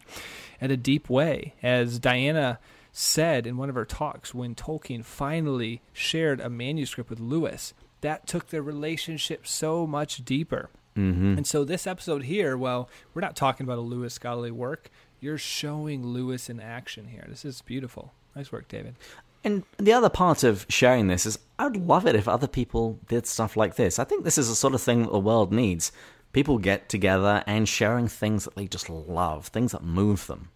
at 0.61 0.71
a 0.71 0.77
deep 0.77 1.09
way. 1.09 1.55
As 1.61 1.99
Diana 1.99 2.59
said 2.97 3.45
in 3.45 3.57
one 3.57 3.69
of 3.69 3.75
her 3.75 3.85
talks 3.85 4.33
when 4.33 4.55
Tolkien 4.55 5.05
finally 5.05 5.81
shared 5.93 6.39
a 6.39 6.49
manuscript 6.49 7.11
with 7.11 7.19
Lewis. 7.19 7.75
That 8.01 8.25
took 8.25 8.47
their 8.47 8.63
relationship 8.63 9.45
so 9.45 9.85
much 9.85 10.25
deeper. 10.25 10.69
Mm-hmm. 10.95 11.37
And 11.37 11.45
so, 11.45 11.63
this 11.63 11.85
episode 11.85 12.23
here, 12.23 12.57
well, 12.57 12.89
we're 13.13 13.21
not 13.21 13.35
talking 13.35 13.65
about 13.65 13.77
a 13.77 13.81
Lewis 13.81 14.15
scholarly 14.15 14.49
work. 14.49 14.89
You're 15.19 15.37
showing 15.37 16.07
Lewis 16.07 16.49
in 16.49 16.59
action 16.59 17.07
here. 17.07 17.25
This 17.27 17.45
is 17.45 17.61
beautiful. 17.61 18.13
Nice 18.35 18.51
work, 18.51 18.67
David. 18.67 18.95
And 19.43 19.63
the 19.77 19.93
other 19.93 20.09
part 20.09 20.43
of 20.43 20.65
sharing 20.67 21.07
this 21.07 21.27
is 21.27 21.37
I'd 21.59 21.77
love 21.77 22.07
it 22.07 22.15
if 22.15 22.27
other 22.27 22.47
people 22.47 22.99
did 23.07 23.27
stuff 23.27 23.55
like 23.55 23.75
this. 23.75 23.99
I 23.99 24.05
think 24.05 24.23
this 24.23 24.39
is 24.39 24.49
the 24.49 24.55
sort 24.55 24.73
of 24.73 24.81
thing 24.81 25.03
that 25.03 25.11
the 25.11 25.19
world 25.19 25.53
needs. 25.53 25.91
People 26.33 26.57
get 26.57 26.89
together 26.89 27.43
and 27.45 27.69
sharing 27.69 28.07
things 28.07 28.45
that 28.45 28.55
they 28.55 28.67
just 28.67 28.89
love, 28.89 29.47
things 29.47 29.71
that 29.71 29.83
move 29.83 30.25
them. 30.25 30.49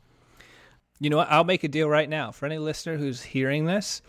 You 1.01 1.09
know 1.09 1.17
what? 1.17 1.31
I'll 1.31 1.43
make 1.43 1.63
a 1.63 1.67
deal 1.67 1.89
right 1.89 2.07
now 2.07 2.29
for 2.29 2.45
any 2.45 2.59
listener 2.59 2.97
who's 2.97 3.23
hearing 3.23 3.65
this 3.65 4.03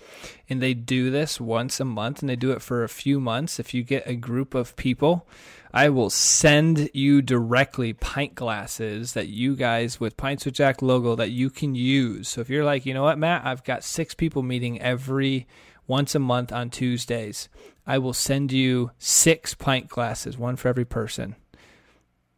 and 0.51 0.61
they 0.61 0.75
do 0.75 1.11
this 1.11 1.41
once 1.41 1.81
a 1.81 1.87
month 1.87 2.21
and 2.21 2.29
they 2.29 2.37
do 2.37 2.51
it 2.51 2.61
for 2.61 2.85
a 2.85 2.89
few 2.89 3.19
months. 3.19 3.59
If 3.59 3.73
you 3.73 3.83
get 3.83 4.07
a 4.07 4.15
group 4.15 4.55
of 4.55 4.77
people, 4.77 5.27
I 5.73 5.89
will 5.89 6.11
send 6.11 6.91
you 6.93 7.23
directly 7.23 7.95
pint 7.95 8.35
glasses 8.35 9.15
that 9.15 9.29
you 9.29 9.57
guys 9.57 10.01
with 10.01 10.19
Pints 10.19 10.45
with 10.45 10.53
Jack 10.53 10.83
logo 10.83 11.15
that 11.15 11.31
you 11.31 11.49
can 11.49 11.75
use. 11.75 12.29
So 12.29 12.43
if 12.43 12.51
you're 12.51 12.63
like, 12.63 12.85
you 12.85 12.93
know 12.93 13.05
what, 13.05 13.17
Matt, 13.17 13.47
I've 13.47 13.65
got 13.65 13.85
six 13.85 14.13
people 14.13 14.43
meeting 14.43 14.79
every 14.79 15.47
once 15.87 16.15
a 16.15 16.19
month 16.19 16.53
on 16.53 16.69
Tuesdays. 16.69 17.49
I 17.87 17.97
will 17.97 18.13
send 18.13 18.53
you 18.53 18.91
six 18.99 19.55
pint 19.55 19.89
glasses, 19.89 20.37
one 20.37 20.57
for 20.57 20.69
every 20.69 20.85
person. 20.85 21.37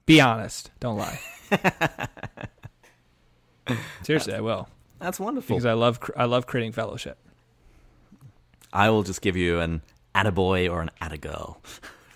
Be 0.07 0.21
honest, 0.21 0.71
don't 0.79 0.99
lie. 0.99 1.19
Seriously, 4.03 4.35
I 4.35 4.41
will. 4.41 4.69
That's 4.99 5.21
wonderful. 5.21 5.57
Because 5.57 5.67
I 5.67 5.73
love 5.75 5.99
I 6.17 6.25
love 6.25 6.47
creating 6.47 6.73
fellowship. 6.73 7.19
I 8.73 8.91
will 8.91 9.03
just 9.03 9.23
give 9.23 9.37
you 9.37 9.61
an 9.61 9.83
attaboy 10.15 10.71
or 10.71 10.83
an 10.83 10.91
attagirl. 11.01 11.57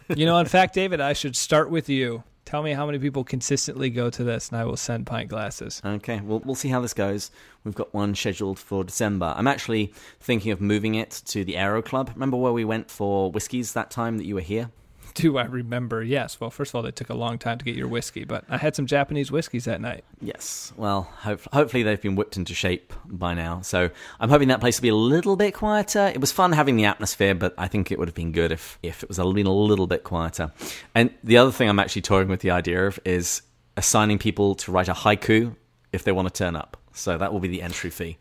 you 0.09 0.27
know, 0.27 0.39
in 0.39 0.47
fact, 0.47 0.75
David, 0.75 1.01
I 1.01 1.13
should 1.13 1.37
start 1.37 1.71
with 1.71 1.89
you. 1.89 2.25
Tell 2.45 2.63
me 2.63 2.73
how 2.73 2.87
many 2.87 2.99
people 2.99 3.25
consistently 3.25 3.91
go 3.91 4.09
to 4.09 4.25
this, 4.25 4.49
and 4.49 4.59
I 4.59 4.65
will 4.65 4.79
send 4.79 5.07
pint 5.07 5.29
glasses. 5.29 5.83
Okay, 5.85 6.21
well, 6.21 6.41
we'll 6.47 6.55
see 6.55 6.71
how 6.71 6.81
this 6.81 6.95
goes. 6.95 7.31
We've 7.63 7.75
got 7.75 7.93
one 7.93 8.15
scheduled 8.15 8.59
for 8.59 8.85
December. 8.85 9.35
I'm 9.37 9.47
actually 9.47 9.93
thinking 10.19 10.51
of 10.51 10.59
moving 10.59 10.95
it 10.95 11.11
to 11.27 11.45
the 11.45 11.59
Aero 11.59 11.83
Club. 11.83 12.11
Remember 12.15 12.39
where 12.39 12.55
we 12.55 12.65
went 12.65 12.91
for 12.91 13.31
whiskies 13.31 13.75
that 13.75 13.91
time 13.91 14.17
that 14.17 14.25
you 14.25 14.35
were 14.35 14.41
here? 14.41 14.71
Do 15.19 15.37
I 15.37 15.45
remember? 15.45 16.03
Yes. 16.03 16.41
Well, 16.41 16.51
first 16.51 16.71
of 16.71 16.77
all, 16.77 16.83
they 16.83 16.93
took 16.93 17.09
a 17.09 17.15
long 17.15 17.39
time 17.39 17.59
to 17.59 17.65
get 17.65 17.75
your 17.75 17.89
whiskey, 17.89 18.25
but 18.25 18.45
I 18.49 18.57
had 18.57 18.77
some 18.77 18.87
Japanese 18.87 19.33
whiskeys 19.33 19.65
that 19.65 19.81
night. 19.81 20.05
Yes. 20.21 20.73
Well, 20.77 21.03
hope, 21.03 21.41
hopefully 21.53 21.83
they've 21.83 22.01
been 22.01 22.15
whipped 22.15 22.37
into 22.37 22.55
shape 22.55 22.93
by 23.05 23.35
now. 23.35 23.61
So 23.63 23.91
I'm 24.21 24.31
hoping 24.31 24.49
that 24.49 24.61
place 24.61 24.79
will 24.79 24.83
be 24.85 24.89
a 24.91 24.95
little 24.95 25.35
bit 25.35 25.55
quieter. 25.55 26.07
It 26.15 26.21
was 26.21 26.31
fun 26.31 26.53
having 26.53 26.77
the 26.77 26.85
atmosphere, 26.85 27.35
but 27.35 27.53
I 27.59 27.67
think 27.67 27.91
it 27.91 27.99
would 27.99 28.07
have 28.07 28.15
been 28.15 28.31
good 28.31 28.53
if, 28.53 28.79
if 28.83 29.03
it 29.03 29.09
was 29.09 29.19
a 29.19 29.25
little, 29.25 29.65
a 29.65 29.67
little 29.67 29.89
bit 29.89 30.05
quieter. 30.05 30.53
And 30.95 31.13
the 31.25 31.39
other 31.39 31.51
thing 31.51 31.69
I'm 31.69 31.81
actually 31.81 32.03
toying 32.03 32.29
with 32.29 32.41
the 32.41 32.53
idea 32.53 32.87
of 32.87 33.01
is 33.05 33.43
assigning 33.77 34.19
people 34.19 34.55
to 34.57 34.71
write 34.71 34.89
a 34.89 34.95
haiku 34.95 35.57
if 35.93 36.05
they 36.05 36.13
want 36.13 36.33
to 36.33 36.35
turn 36.35 36.55
up. 36.55 36.77
So 36.93 37.19
that 37.19 37.33
will 37.33 37.41
be 37.41 37.49
the 37.49 37.63
entry 37.63 37.91
fee. 37.91 38.19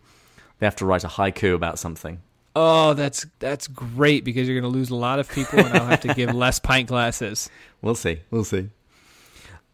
They 0.60 0.66
have 0.66 0.76
to 0.78 0.86
write 0.86 1.04
a 1.04 1.08
haiku 1.08 1.54
about 1.54 1.78
something. 1.78 2.22
Oh, 2.60 2.96
that's 2.96 3.24
that's 3.38 3.68
great 3.68 4.26
because 4.26 4.48
you're 4.48 4.60
going 4.60 4.72
to 4.72 4.76
lose 4.76 4.90
a 4.90 4.96
lot 4.96 5.20
of 5.20 5.30
people, 5.30 5.60
and 5.60 5.78
I'll 5.78 5.86
have 5.86 6.02
to 6.02 6.14
give 6.16 6.34
less 6.34 6.60
pint 6.60 6.88
glasses. 6.88 7.52
We'll 7.84 7.94
see. 7.94 8.22
We'll 8.32 8.46
see. 8.46 8.72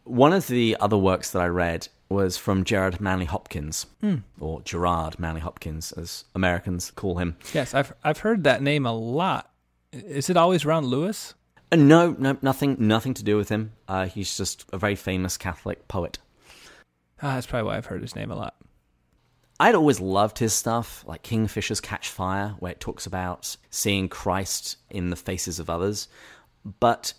One 0.04 0.34
of 0.34 0.48
the 0.48 0.76
other 0.82 0.98
works 0.98 1.32
that 1.32 1.42
I 1.42 1.48
read 1.48 1.88
was 2.10 2.36
from 2.36 2.66
Gerard 2.66 3.00
Manley 3.00 3.24
Hopkins, 3.24 3.86
mm. 4.04 4.24
or 4.38 4.60
Gerard 4.64 5.18
Manley 5.18 5.40
Hopkins, 5.40 5.94
as 5.94 6.26
Americans 6.36 6.92
call 6.92 7.20
him. 7.20 7.38
Yes, 7.54 7.74
I've 7.74 7.94
I've 8.04 8.18
heard 8.18 8.44
that 8.44 8.62
name 8.62 8.86
a 8.86 8.92
lot. 8.92 9.50
Is 9.94 10.30
it 10.30 10.36
always 10.36 10.66
around 10.66 10.88
Lewis? 10.88 11.36
Uh, 11.72 11.78
no, 11.78 12.18
no, 12.20 12.38
nothing, 12.42 12.76
nothing 12.80 13.14
to 13.14 13.24
do 13.24 13.38
with 13.38 13.48
him. 13.48 13.72
Uh, 13.88 14.08
he's 14.08 14.36
just 14.36 14.66
a 14.74 14.78
very 14.78 14.96
famous 14.96 15.38
Catholic 15.38 15.88
poet. 15.88 16.18
Ah, 17.22 17.36
that's 17.36 17.48
probably 17.48 17.68
why 17.68 17.78
I've 17.78 17.86
heard 17.86 18.02
his 18.02 18.14
name 18.14 18.30
a 18.30 18.36
lot. 18.36 18.56
I'd 19.64 19.76
always 19.76 20.02
loved 20.02 20.40
his 20.40 20.52
stuff, 20.52 21.06
like 21.08 21.24
Kingfisher's 21.24 21.80
Catch 21.80 22.10
Fire, 22.10 22.50
where 22.60 22.74
it 22.74 22.82
talks 22.82 23.06
about 23.06 23.56
seeing 23.70 24.10
Christ 24.10 24.76
in 24.90 25.10
the 25.10 25.16
faces 25.16 25.58
of 25.58 25.70
others. 25.70 26.10
But 26.82 27.14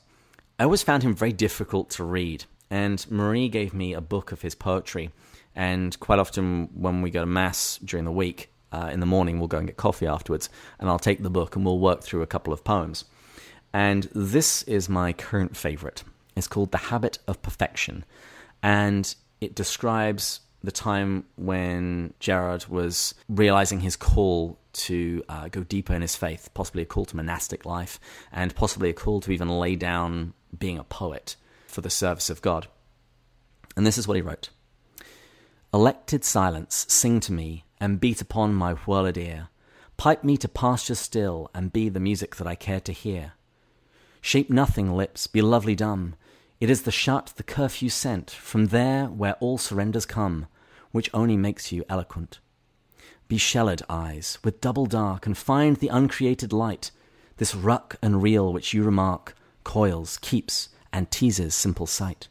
I 0.59 0.65
always 0.65 0.83
found 0.83 1.03
him 1.03 1.15
very 1.15 1.33
difficult 1.33 1.89
to 1.93 2.05
read. 2.05 2.45
And 2.69 3.11
Marie 3.11 3.49
gave 3.49 3.73
me 3.73 3.95
a 3.95 4.03
book 4.03 4.31
of 4.31 4.43
his 4.43 4.55
poetry. 4.55 5.11
And 5.57 5.99
quite 6.01 6.19
often, 6.19 6.69
when 6.75 7.01
we 7.01 7.09
go 7.09 7.21
to 7.21 7.27
Mass 7.27 7.79
during 7.83 8.05
the 8.05 8.13
week, 8.13 8.51
uh, 8.73 8.91
in 8.93 9.01
the 9.01 9.07
morning, 9.07 9.39
we'll 9.39 9.49
go 9.49 9.57
and 9.57 9.67
get 9.67 9.79
coffee 9.79 10.07
afterwards. 10.07 10.51
And 10.79 10.91
I'll 10.91 10.99
take 10.99 11.23
the 11.23 11.31
book 11.31 11.57
and 11.57 11.65
we'll 11.65 11.79
work 11.79 12.03
through 12.03 12.21
a 12.21 12.27
couple 12.27 12.53
of 12.53 12.63
poems. 12.63 13.07
And 13.73 14.07
this 14.15 14.65
is 14.65 14.87
my 14.91 15.15
current 15.15 15.57
favorite. 15.57 16.05
It's 16.37 16.47
called 16.47 16.73
The 16.73 16.77
Habit 16.93 17.21
of 17.27 17.41
Perfection. 17.41 18.05
And 18.63 19.15
it 19.41 19.55
describes 19.55 20.41
the 20.65 20.73
time 20.73 21.25
when 21.37 22.15
Gerard 22.21 22.67
was 22.67 23.15
realizing 23.29 23.81
his 23.81 23.97
call 23.97 24.59
to 24.73 25.23
uh, 25.29 25.49
go 25.49 25.63
deeper 25.63 25.95
in 25.95 26.03
his 26.03 26.17
faith, 26.17 26.51
possibly 26.55 26.83
a 26.83 26.87
call 26.87 27.05
to 27.07 27.17
monastic 27.17 27.65
life, 27.65 28.01
and 28.33 28.55
possibly 28.55 28.91
a 28.91 28.95
call 28.95 29.21
to 29.21 29.31
even 29.31 29.49
lay 29.49 29.77
down 29.77 30.35
being 30.59 30.79
a 30.79 30.85
poet 30.85 31.37
for 31.67 31.81
the 31.81 31.91
service 31.91 32.31
of 32.31 32.43
God. 32.43 32.67
And 33.77 33.87
this 33.87 33.99
is 33.99 34.09
what 34.09 34.17
he 34.17 34.23
wrote 34.23 34.51
Elected 35.73 36.25
silence, 36.25 36.87
sing 36.89 37.21
to 37.21 37.33
me, 37.33 37.65
and 37.81 38.01
beat 38.01 38.21
upon 38.21 38.55
my 38.55 38.75
whirled 38.75 39.19
ear. 39.19 39.49
Pipe 39.97 40.25
me 40.25 40.37
to 40.39 40.49
pasture 40.49 40.95
still, 40.95 41.51
and 41.55 41.73
be 41.73 41.89
the 41.89 42.01
music 42.01 42.37
that 42.37 42.47
I 42.47 42.55
care 42.55 42.81
to 42.81 42.93
hear. 42.93 43.33
Shape 44.21 44.51
nothing, 44.51 44.93
lips, 44.97 45.27
be 45.27 45.43
lovely 45.43 45.75
dumb. 45.75 46.15
It 46.61 46.71
is 46.71 46.83
the 46.83 46.91
shut, 46.91 47.35
the 47.37 47.43
curfew 47.43 47.91
sent, 47.91 48.31
from 48.31 48.67
there 48.67 49.07
where 49.07 49.35
all 49.35 49.59
surrenders 49.59 50.07
come, 50.07 50.47
which 50.95 51.11
only 51.13 51.37
makes 51.37 51.73
you 51.73 51.85
eloquent. 51.89 52.39
Be 53.27 53.37
shelled 53.37 53.83
eyes, 53.91 54.39
with 54.45 54.61
double 54.61 54.87
dark, 54.87 55.27
and 55.27 55.37
find 55.37 55.75
the 55.77 55.89
uncreated 55.89 56.53
light. 56.53 56.93
This 57.39 57.53
ruck 57.53 57.97
and 58.01 58.23
reel 58.23 58.53
which 58.53 58.73
you 58.73 58.85
remark, 58.85 59.35
coils, 59.65 60.19
keeps, 60.19 60.69
and 60.93 61.11
teases 61.11 61.53
simple 61.53 61.89
sight. 61.89 62.29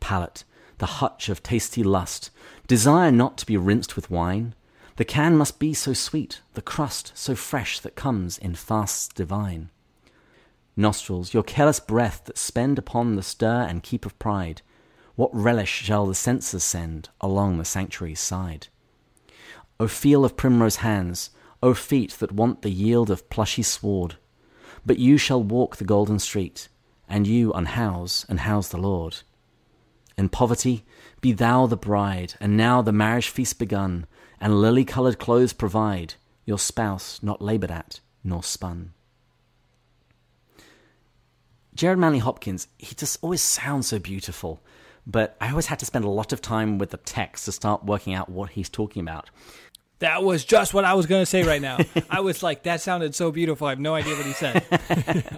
Palate, 0.00 0.42
the 0.78 0.98
hutch 0.98 1.28
of 1.28 1.44
tasty 1.44 1.84
lust, 1.84 2.32
desire 2.66 3.12
not 3.12 3.38
to 3.38 3.46
be 3.46 3.56
rinsed 3.56 3.94
with 3.94 4.10
wine. 4.10 4.56
The 4.96 5.04
can 5.04 5.36
must 5.36 5.60
be 5.60 5.72
so 5.72 5.92
sweet, 5.92 6.40
the 6.54 6.62
crust 6.62 7.12
so 7.14 7.36
fresh 7.36 7.78
that 7.78 7.94
comes 7.94 8.38
in 8.38 8.56
fasts 8.56 9.06
divine. 9.06 9.70
Nostrils, 10.76 11.32
your 11.32 11.44
careless 11.44 11.78
breath 11.78 12.22
that 12.24 12.38
spend 12.38 12.76
upon 12.76 13.14
the 13.14 13.22
stir 13.22 13.62
and 13.68 13.84
keep 13.84 14.04
of 14.04 14.18
pride, 14.18 14.62
what 15.14 15.34
relish 15.34 15.70
shall 15.70 16.06
the 16.06 16.14
censers 16.14 16.64
send 16.64 17.08
along 17.20 17.58
the 17.58 17.64
sanctuary's 17.64 18.20
side? 18.20 18.68
O 19.78 19.88
feel 19.88 20.24
of 20.24 20.36
primrose 20.36 20.76
hands, 20.76 21.30
O 21.62 21.74
feet 21.74 22.12
that 22.18 22.32
want 22.32 22.62
the 22.62 22.70
yield 22.70 23.10
of 23.10 23.28
plushy 23.30 23.62
sward, 23.62 24.16
but 24.84 24.98
you 24.98 25.16
shall 25.16 25.42
walk 25.42 25.76
the 25.76 25.84
golden 25.84 26.18
street, 26.18 26.68
and 27.08 27.26
you 27.26 27.52
unhouse 27.52 28.24
and 28.28 28.40
house 28.40 28.68
the 28.68 28.78
Lord. 28.78 29.18
In 30.16 30.28
poverty, 30.28 30.84
be 31.20 31.32
thou 31.32 31.66
the 31.66 31.76
bride, 31.76 32.34
and 32.40 32.56
now 32.56 32.82
the 32.82 32.92
marriage 32.92 33.28
feast 33.28 33.58
begun, 33.58 34.06
and 34.40 34.60
lily 34.60 34.84
coloured 34.84 35.18
clothes 35.18 35.52
provide, 35.52 36.14
your 36.44 36.58
spouse 36.58 37.22
not 37.22 37.40
laboured 37.40 37.70
at 37.70 38.00
nor 38.24 38.42
spun. 38.42 38.92
Gerard 41.74 41.98
Manley 41.98 42.18
Hopkins, 42.18 42.68
he 42.78 42.94
just 42.94 43.18
always 43.22 43.40
sounds 43.40 43.86
so 43.86 43.98
beautiful, 43.98 44.60
but 45.06 45.36
I 45.40 45.50
always 45.50 45.66
had 45.66 45.78
to 45.80 45.86
spend 45.86 46.04
a 46.04 46.10
lot 46.10 46.32
of 46.32 46.40
time 46.40 46.78
with 46.78 46.90
the 46.90 46.96
text 46.96 47.46
to 47.46 47.52
start 47.52 47.84
working 47.84 48.14
out 48.14 48.28
what 48.28 48.50
he's 48.50 48.68
talking 48.68 49.02
about. 49.02 49.30
That 49.98 50.24
was 50.24 50.44
just 50.44 50.74
what 50.74 50.84
I 50.84 50.94
was 50.94 51.06
going 51.06 51.22
to 51.22 51.26
say 51.26 51.44
right 51.44 51.62
now. 51.62 51.78
I 52.10 52.20
was 52.20 52.42
like, 52.42 52.64
that 52.64 52.80
sounded 52.80 53.14
so 53.14 53.30
beautiful. 53.30 53.68
I 53.68 53.70
have 53.70 53.78
no 53.78 53.94
idea 53.94 54.16
what 54.16 54.26
he 54.26 54.32
said. 54.32 54.64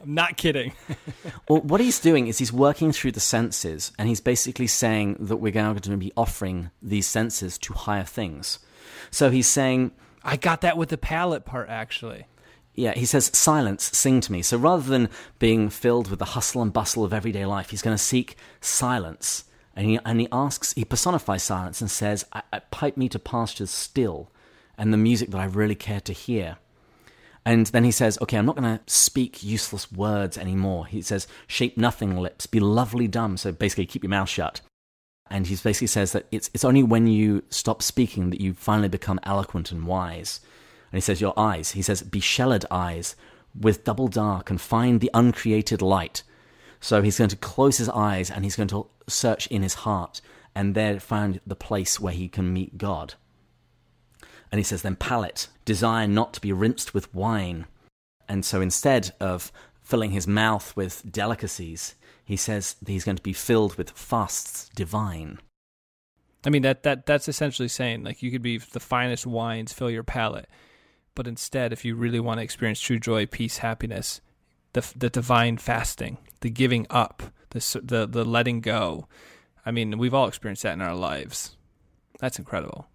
I'm 0.02 0.14
not 0.14 0.38
kidding. 0.38 0.72
well, 1.48 1.60
what 1.60 1.82
he's 1.82 2.00
doing 2.00 2.28
is 2.28 2.38
he's 2.38 2.52
working 2.52 2.90
through 2.90 3.12
the 3.12 3.20
senses, 3.20 3.92
and 3.98 4.08
he's 4.08 4.22
basically 4.22 4.66
saying 4.66 5.16
that 5.20 5.36
we're 5.36 5.52
going 5.52 5.76
to 5.76 5.96
be 5.98 6.12
offering 6.16 6.70
these 6.80 7.06
senses 7.06 7.58
to 7.58 7.74
higher 7.74 8.04
things. 8.04 8.58
So 9.10 9.28
he's 9.28 9.48
saying. 9.48 9.92
I 10.22 10.38
got 10.38 10.62
that 10.62 10.78
with 10.78 10.88
the 10.88 10.96
palate 10.96 11.44
part, 11.44 11.68
actually. 11.68 12.24
Yeah, 12.74 12.94
he 12.94 13.04
says, 13.04 13.30
silence, 13.34 13.90
sing 13.96 14.22
to 14.22 14.32
me. 14.32 14.40
So 14.40 14.56
rather 14.56 14.82
than 14.82 15.10
being 15.38 15.68
filled 15.68 16.08
with 16.08 16.18
the 16.18 16.24
hustle 16.24 16.62
and 16.62 16.72
bustle 16.72 17.04
of 17.04 17.12
everyday 17.12 17.44
life, 17.44 17.68
he's 17.68 17.82
going 17.82 17.96
to 17.96 18.02
seek 18.02 18.36
silence. 18.62 19.44
And 19.74 19.86
he, 19.86 19.98
and 20.04 20.20
he 20.20 20.28
asks, 20.30 20.72
he 20.72 20.84
personifies 20.84 21.42
silence 21.42 21.80
and 21.80 21.90
says, 21.90 22.24
I, 22.32 22.42
I, 22.52 22.58
pipe 22.60 22.96
me 22.96 23.08
to 23.08 23.18
pastures 23.18 23.70
still 23.70 24.30
and 24.78 24.92
the 24.92 24.96
music 24.96 25.30
that 25.30 25.40
I 25.40 25.44
really 25.46 25.74
care 25.74 26.00
to 26.02 26.12
hear. 26.12 26.58
And 27.44 27.66
then 27.66 27.84
he 27.84 27.90
says, 27.90 28.18
okay, 28.22 28.38
I'm 28.38 28.46
not 28.46 28.56
going 28.56 28.78
to 28.78 28.82
speak 28.86 29.42
useless 29.42 29.92
words 29.92 30.38
anymore. 30.38 30.86
He 30.86 31.02
says, 31.02 31.26
shape 31.46 31.76
nothing 31.76 32.16
lips, 32.16 32.46
be 32.46 32.60
lovely 32.60 33.06
dumb. 33.06 33.36
So 33.36 33.52
basically, 33.52 33.86
keep 33.86 34.02
your 34.02 34.10
mouth 34.10 34.28
shut. 34.28 34.60
And 35.30 35.46
he 35.46 35.56
basically 35.56 35.88
says 35.88 36.12
that 36.12 36.26
it's, 36.30 36.50
it's 36.54 36.64
only 36.64 36.82
when 36.82 37.06
you 37.06 37.42
stop 37.50 37.82
speaking 37.82 38.30
that 38.30 38.40
you 38.40 38.54
finally 38.54 38.88
become 38.88 39.20
eloquent 39.24 39.72
and 39.72 39.86
wise. 39.86 40.40
And 40.90 40.96
he 40.96 41.00
says, 41.00 41.20
Your 41.20 41.38
eyes, 41.38 41.72
he 41.72 41.82
says, 41.82 42.02
be 42.02 42.20
shelled 42.20 42.64
eyes 42.70 43.16
with 43.58 43.84
double 43.84 44.08
dark 44.08 44.50
and 44.50 44.60
find 44.60 45.00
the 45.00 45.10
uncreated 45.12 45.82
light. 45.82 46.22
So 46.84 47.00
he's 47.00 47.16
going 47.16 47.30
to 47.30 47.36
close 47.36 47.78
his 47.78 47.88
eyes 47.88 48.30
and 48.30 48.44
he's 48.44 48.56
going 48.56 48.68
to 48.68 48.86
search 49.08 49.46
in 49.46 49.62
his 49.62 49.72
heart 49.72 50.20
and 50.54 50.74
there 50.74 51.00
find 51.00 51.40
the 51.46 51.56
place 51.56 51.98
where 51.98 52.12
he 52.12 52.28
can 52.28 52.52
meet 52.52 52.76
God. 52.76 53.14
And 54.52 54.58
he 54.58 54.62
says, 54.62 54.82
Then 54.82 54.94
palate, 54.94 55.48
desire 55.64 56.06
not 56.06 56.34
to 56.34 56.42
be 56.42 56.52
rinsed 56.52 56.92
with 56.92 57.14
wine. 57.14 57.64
And 58.28 58.44
so 58.44 58.60
instead 58.60 59.14
of 59.18 59.50
filling 59.82 60.10
his 60.10 60.26
mouth 60.26 60.76
with 60.76 61.10
delicacies, 61.10 61.94
he 62.22 62.36
says 62.36 62.74
that 62.74 62.90
he's 62.90 63.04
going 63.04 63.16
to 63.16 63.22
be 63.22 63.32
filled 63.32 63.76
with 63.76 63.88
fasts 63.92 64.68
divine. 64.74 65.38
I 66.44 66.50
mean 66.50 66.60
that 66.62 66.82
that 66.82 67.06
that's 67.06 67.28
essentially 67.28 67.68
saying 67.68 68.04
like 68.04 68.22
you 68.22 68.30
could 68.30 68.42
be 68.42 68.58
the 68.58 68.78
finest 68.78 69.26
wines 69.26 69.72
fill 69.72 69.90
your 69.90 70.02
palate, 70.02 70.50
but 71.14 71.26
instead, 71.26 71.72
if 71.72 71.82
you 71.86 71.96
really 71.96 72.20
want 72.20 72.40
to 72.40 72.44
experience 72.44 72.78
true 72.78 72.98
joy, 72.98 73.24
peace, 73.24 73.58
happiness, 73.58 74.20
the 74.74 74.92
the 74.94 75.10
divine 75.10 75.56
fasting, 75.56 76.18
the 76.40 76.50
giving 76.50 76.86
up, 76.90 77.22
the 77.50 77.80
the 77.82 78.06
the 78.06 78.24
letting 78.24 78.60
go. 78.60 79.08
I 79.64 79.70
mean, 79.70 79.96
we've 79.96 80.12
all 80.12 80.28
experienced 80.28 80.62
that 80.64 80.74
in 80.74 80.82
our 80.82 80.94
lives. 80.94 81.56
That's 82.20 82.38
incredible. 82.38 82.86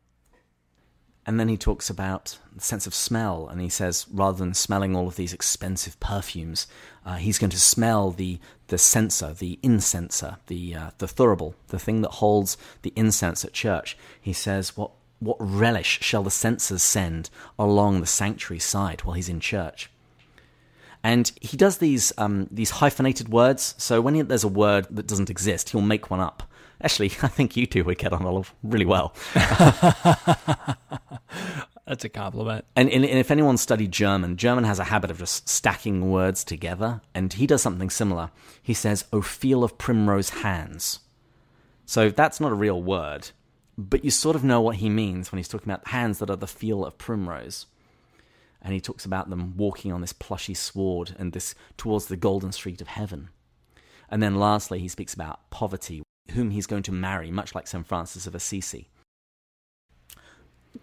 And 1.25 1.39
then 1.39 1.49
he 1.49 1.57
talks 1.57 1.89
about 1.89 2.39
the 2.55 2.61
sense 2.61 2.87
of 2.87 2.93
smell, 2.93 3.47
and 3.47 3.61
he 3.61 3.69
says 3.69 4.07
rather 4.11 4.37
than 4.37 4.53
smelling 4.53 4.95
all 4.95 5.07
of 5.07 5.15
these 5.15 5.33
expensive 5.33 5.99
perfumes, 5.99 6.67
uh, 7.05 7.15
he's 7.15 7.39
going 7.39 7.49
to 7.51 7.59
smell 7.59 8.11
the 8.11 8.39
the 8.67 8.77
censer, 8.77 9.33
the 9.33 9.59
incenser, 9.63 10.37
the 10.47 10.75
uh, 10.75 10.91
the 10.97 11.07
thurible, 11.07 11.55
the 11.67 11.79
thing 11.79 12.01
that 12.01 12.13
holds 12.13 12.57
the 12.83 12.93
incense 12.95 13.43
at 13.45 13.53
church. 13.53 13.97
He 14.19 14.33
says, 14.33 14.75
"What 14.77 14.91
what 15.19 15.37
relish 15.39 15.99
shall 16.01 16.23
the 16.23 16.31
censers 16.31 16.83
send 16.83 17.29
along 17.57 17.99
the 17.99 18.07
sanctuary 18.07 18.59
side 18.59 19.03
while 19.03 19.15
he's 19.15 19.29
in 19.29 19.39
church? 19.39 19.89
And 21.03 21.31
he 21.41 21.55
does 21.55 21.77
these 21.77 22.11
um, 22.17 22.47
these 22.51 22.71
hyphenated 22.71 23.29
words. 23.29 23.75
So 23.77 24.01
when 24.01 24.15
he, 24.15 24.21
there's 24.21 24.43
a 24.43 24.49
word 24.49 24.87
that 24.89 25.07
doesn't 25.07 25.29
exist, 25.29 25.69
he'll 25.69 25.81
make 25.81 26.11
one 26.11 26.19
up. 26.19 26.43
Actually, 26.81 27.07
I 27.21 27.27
think 27.27 27.55
you 27.55 27.65
two 27.65 27.83
would 27.85 27.97
get 27.97 28.13
on 28.13 28.45
really 28.63 28.85
well. 28.85 29.13
That's 31.89 32.05
a 32.05 32.09
compliment. 32.09 32.65
And, 32.75 32.87
and, 32.91 33.03
if 33.03 33.31
anyone 33.31 33.57
studied 33.57 33.91
German, 33.91 34.37
German 34.37 34.63
has 34.63 34.77
a 34.77 34.83
habit 34.83 35.09
of 35.09 35.17
just 35.17 35.49
stacking 35.49 36.11
words 36.11 36.43
together, 36.43 37.01
and 37.15 37.33
he 37.33 37.47
does 37.47 37.63
something 37.63 37.89
similar. 37.89 38.29
He 38.61 38.75
says, 38.75 39.05
"O 39.11 39.21
feel 39.21 39.63
of 39.63 39.79
primrose 39.79 40.29
hands." 40.29 40.99
So 41.87 42.11
that's 42.11 42.39
not 42.39 42.51
a 42.51 42.55
real 42.55 42.83
word, 42.83 43.31
but 43.75 44.05
you 44.05 44.11
sort 44.11 44.35
of 44.35 44.43
know 44.43 44.61
what 44.61 44.75
he 44.75 44.89
means 44.89 45.31
when 45.31 45.37
he's 45.37 45.47
talking 45.47 45.71
about 45.71 45.87
hands 45.87 46.19
that 46.19 46.29
are 46.29 46.35
the 46.35 46.45
feel 46.45 46.85
of 46.85 46.99
primrose. 46.99 47.65
And 48.61 48.73
he 48.73 48.81
talks 48.81 49.05
about 49.05 49.29
them 49.29 49.55
walking 49.55 49.91
on 49.91 50.01
this 50.01 50.13
plushy 50.13 50.53
sward 50.53 51.15
and 51.17 51.31
this 51.31 51.55
towards 51.77 52.07
the 52.07 52.17
golden 52.17 52.51
street 52.51 52.81
of 52.81 52.87
heaven. 52.87 53.29
And 54.09 54.21
then 54.21 54.35
lastly, 54.35 54.79
he 54.79 54.87
speaks 54.87 55.13
about 55.13 55.49
poverty, 55.49 56.03
whom 56.31 56.51
he's 56.51 56.67
going 56.67 56.83
to 56.83 56.91
marry, 56.91 57.31
much 57.31 57.55
like 57.55 57.67
St. 57.67 57.85
Francis 57.85 58.27
of 58.27 58.35
Assisi. 58.35 58.89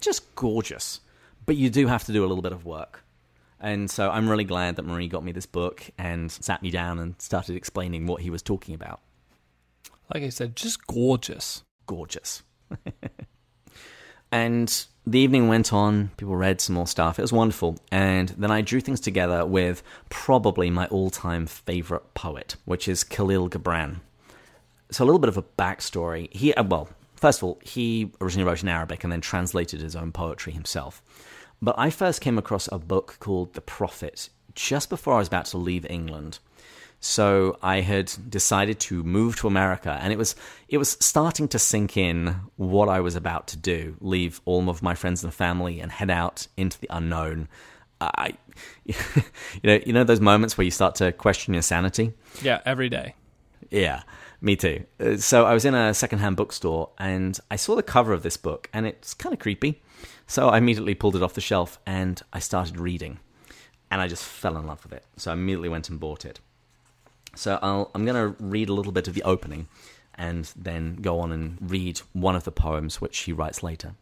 Just 0.01 0.35
gorgeous. 0.35 1.01
But 1.45 1.57
you 1.57 1.71
do 1.71 1.87
have 1.87 2.05
to 2.05 2.13
do 2.13 2.25
a 2.25 2.27
little 2.27 2.43
bit 2.43 2.53
of 2.53 2.65
work. 2.65 3.05
And 3.61 3.91
so 3.91 4.11
I'm 4.11 4.29
really 4.29 4.45
glad 4.45 4.77
that 4.77 4.85
Marie 4.85 5.09
got 5.09 5.25
me 5.25 5.33
this 5.33 5.47
book 5.47 5.91
and 5.97 6.31
sat 6.31 6.63
me 6.63 6.71
down 6.71 6.99
and 6.99 7.21
started 7.21 7.57
explaining 7.57 8.07
what 8.07 8.23
he 8.23 8.31
was 8.31 8.43
talking 8.43 8.75
about. 8.75 9.01
Like 10.13 10.23
I 10.23 10.29
said, 10.29 10.57
just 10.57 10.87
gorgeous. 10.87 11.63
Gorgeous. 11.87 12.43
and 14.33 14.87
the 15.07 15.21
evening 15.21 15.49
went 15.49 15.73
on, 15.73 16.11
people 16.17 16.35
read 16.35 16.61
some 16.61 16.75
more 16.75 16.87
stuff. 16.87 17.19
It 17.19 17.23
was 17.23 17.33
wonderful. 17.33 17.79
And 17.93 18.31
then 18.31 18.51
I 18.51 18.61
drew 18.61 18.81
things 18.81 19.01
together 19.01 19.47
with 19.47 19.83
probably 20.09 20.69
my 20.69 20.87
all 20.87 21.11
time 21.11 21.47
favorite 21.47 22.15
poet, 22.15 22.57
which 22.65 22.89
is 22.89 23.05
Khalil 23.05 23.49
Gibran. 23.49 24.01
So, 24.91 25.05
a 25.05 25.07
little 25.07 25.21
bit 25.21 25.29
of 25.29 25.37
a 25.37 25.43
backstory. 25.43 26.33
He, 26.35 26.55
uh, 26.55 26.65
well, 26.65 26.89
first 27.15 27.41
of 27.41 27.45
all, 27.45 27.59
he 27.63 28.13
originally 28.21 28.49
wrote 28.49 28.63
in 28.63 28.69
Arabic 28.69 29.05
and 29.05 29.13
then 29.13 29.21
translated 29.21 29.81
his 29.81 29.97
own 29.97 30.13
poetry 30.13 30.53
himself. 30.53 31.03
But 31.63 31.77
I 31.79 31.91
first 31.91 32.21
came 32.21 32.39
across 32.39 32.69
a 32.71 32.79
book 32.79 33.17
called 33.21 33.55
The 33.55 33.61
Prophet 33.61 34.29
just 34.55 34.89
before 34.91 35.15
I 35.15 35.19
was 35.19 35.29
about 35.29 35.47
to 35.47 35.59
leave 35.59 35.87
England. 35.89 36.39
So 37.07 37.57
I 37.63 37.83
had 37.83 38.13
decided 38.29 38.81
to 38.81 39.05
move 39.05 39.37
to 39.37 39.47
America, 39.47 39.97
and 40.03 40.13
it 40.13 40.17
was 40.17 40.35
it 40.69 40.79
was 40.79 40.97
starting 41.01 41.47
to 41.49 41.59
sink 41.59 41.97
in 41.97 42.35
what 42.57 42.89
I 42.89 42.99
was 42.99 43.15
about 43.15 43.47
to 43.49 43.57
do: 43.57 43.97
leave 44.01 44.41
all 44.45 44.69
of 44.69 44.83
my 44.83 44.97
friends 44.97 45.23
and 45.23 45.33
family 45.33 45.81
and 45.81 45.93
head 45.93 46.11
out 46.11 46.49
into 46.57 46.81
the 46.81 46.89
unknown. 46.91 47.49
I, 48.01 48.35
you 48.85 48.95
know, 49.63 49.79
you 49.87 49.93
know 49.93 50.03
those 50.03 50.21
moments 50.21 50.59
where 50.59 50.65
you 50.65 50.71
start 50.73 50.97
to 50.97 51.13
question 51.13 51.55
your 51.55 51.63
sanity. 51.63 52.13
Yeah, 52.43 52.61
every 52.67 52.89
day. 52.89 53.15
Yeah, 53.71 54.03
me 54.41 54.57
too. 54.57 54.85
Uh, 54.99 55.17
so 55.17 55.47
I 55.47 55.55
was 55.55 55.65
in 55.65 55.75
a 55.75 55.95
secondhand 55.95 56.37
bookstore 56.37 56.91
and 56.99 57.39
I 57.51 57.57
saw 57.57 57.77
the 57.77 57.83
cover 57.85 58.13
of 58.13 58.25
this 58.25 58.37
book 58.37 58.69
and 58.73 58.85
it's 58.85 59.15
kind 59.15 59.33
of 59.33 59.39
creepy. 59.39 59.81
So 60.27 60.49
I 60.49 60.59
immediately 60.59 60.95
pulled 60.95 61.17
it 61.17 61.23
off 61.23 61.35
the 61.35 61.41
shelf 61.41 61.79
and 61.87 62.21
I 62.33 62.41
started 62.41 62.79
reading. 62.79 63.21
And 63.91 64.01
I 64.01 64.09
just 64.09 64.25
fell 64.25 64.57
in 64.57 64.67
love 64.67 64.83
with 64.83 64.93
it. 64.93 65.05
So 65.17 65.31
I 65.31 65.35
immediately 65.35 65.69
went 65.69 65.89
and 65.89 66.01
bought 66.01 66.25
it. 66.25 66.41
So 67.37 67.59
I'll, 67.63 67.91
I'm 67.95 68.05
going 68.05 68.35
to 68.35 68.43
read 68.43 68.69
a 68.69 68.73
little 68.73 68.93
bit 68.93 69.07
of 69.07 69.15
the 69.15 69.23
opening 69.23 69.69
and 70.15 70.51
then 70.57 70.97
go 70.97 71.21
on 71.21 71.31
and 71.31 71.59
read 71.61 72.01
one 72.13 72.35
of 72.35 72.45
the 72.45 72.51
poems 72.51 73.01
which 73.01 73.19
he 73.19 73.33
writes 73.33 73.63
later. 73.63 73.95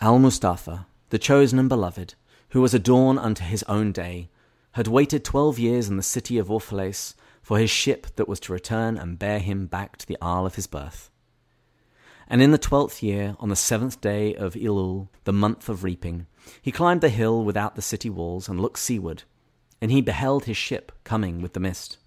Al 0.00 0.18
Mustafa, 0.18 0.86
the 1.10 1.18
chosen 1.18 1.58
and 1.58 1.68
beloved, 1.68 2.14
who 2.48 2.60
was 2.60 2.74
a 2.74 2.78
dawn 2.78 3.18
unto 3.18 3.44
his 3.44 3.62
own 3.64 3.92
day, 3.92 4.28
had 4.72 4.88
waited 4.88 5.24
twelve 5.24 5.58
years 5.58 5.88
in 5.88 5.96
the 5.96 6.02
city 6.02 6.38
of 6.38 6.48
Orphalese 6.48 7.14
for 7.42 7.58
his 7.58 7.70
ship 7.70 8.06
that 8.16 8.26
was 8.26 8.40
to 8.40 8.52
return 8.52 8.96
and 8.96 9.18
bear 9.18 9.38
him 9.38 9.66
back 9.66 9.98
to 9.98 10.06
the 10.06 10.18
isle 10.22 10.46
of 10.46 10.54
his 10.54 10.66
birth. 10.66 11.10
And 12.26 12.40
in 12.40 12.52
the 12.52 12.58
twelfth 12.58 13.02
year, 13.02 13.36
on 13.38 13.50
the 13.50 13.56
seventh 13.56 14.00
day 14.00 14.34
of 14.34 14.54
Elul, 14.54 15.08
the 15.24 15.32
month 15.32 15.68
of 15.68 15.84
reaping, 15.84 16.26
he 16.62 16.72
climbed 16.72 17.02
the 17.02 17.10
hill 17.10 17.44
without 17.44 17.76
the 17.76 17.82
city 17.82 18.08
walls 18.08 18.48
and 18.48 18.58
looked 18.58 18.78
seaward, 18.78 19.24
and 19.80 19.90
he 19.90 20.00
beheld 20.00 20.44
his 20.44 20.56
ship 20.56 20.92
coming 21.04 21.40
with 21.40 21.52
the 21.52 21.60
mist. 21.60 21.98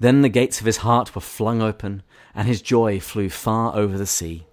Then 0.00 0.22
the 0.22 0.28
gates 0.28 0.60
of 0.60 0.66
his 0.66 0.78
heart 0.78 1.14
were 1.14 1.20
flung 1.20 1.60
open, 1.60 2.02
and 2.34 2.46
his 2.46 2.62
joy 2.62 3.00
flew 3.00 3.28
far 3.28 3.74
over 3.74 3.98
the 3.98 4.06
sea. 4.06 4.46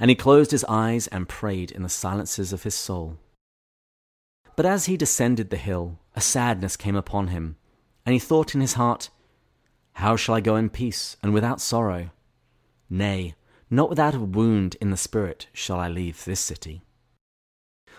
And 0.00 0.10
he 0.10 0.16
closed 0.16 0.50
his 0.50 0.64
eyes 0.64 1.06
and 1.08 1.28
prayed 1.28 1.70
in 1.70 1.82
the 1.82 1.88
silences 1.88 2.52
of 2.52 2.64
his 2.64 2.74
soul. 2.74 3.18
But 4.56 4.66
as 4.66 4.86
he 4.86 4.96
descended 4.96 5.50
the 5.50 5.56
hill, 5.56 5.98
a 6.14 6.20
sadness 6.20 6.76
came 6.76 6.96
upon 6.96 7.28
him, 7.28 7.56
and 8.04 8.12
he 8.12 8.18
thought 8.18 8.54
in 8.54 8.60
his 8.60 8.74
heart, 8.74 9.10
How 9.94 10.16
shall 10.16 10.34
I 10.34 10.40
go 10.40 10.56
in 10.56 10.70
peace 10.70 11.16
and 11.22 11.32
without 11.32 11.60
sorrow? 11.60 12.10
Nay, 12.90 13.34
not 13.70 13.88
without 13.88 14.14
a 14.14 14.20
wound 14.20 14.76
in 14.80 14.90
the 14.90 14.96
spirit 14.96 15.48
shall 15.52 15.80
I 15.80 15.88
leave 15.88 16.24
this 16.24 16.40
city. 16.40 16.83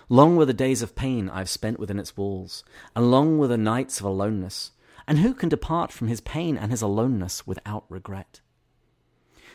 Long 0.07 0.35
were 0.35 0.45
the 0.45 0.53
days 0.53 0.81
of 0.81 0.95
pain 0.95 1.29
I 1.29 1.39
have 1.39 1.49
spent 1.49 1.79
within 1.79 1.99
its 1.99 2.15
walls, 2.15 2.63
and 2.95 3.09
long 3.09 3.37
were 3.37 3.47
the 3.47 3.57
nights 3.57 3.99
of 3.99 4.05
aloneness, 4.05 4.71
and 5.07 5.19
who 5.19 5.33
can 5.33 5.49
depart 5.49 5.91
from 5.91 6.07
his 6.07 6.21
pain 6.21 6.57
and 6.57 6.71
his 6.71 6.83
aloneness 6.83 7.47
without 7.47 7.85
regret? 7.89 8.41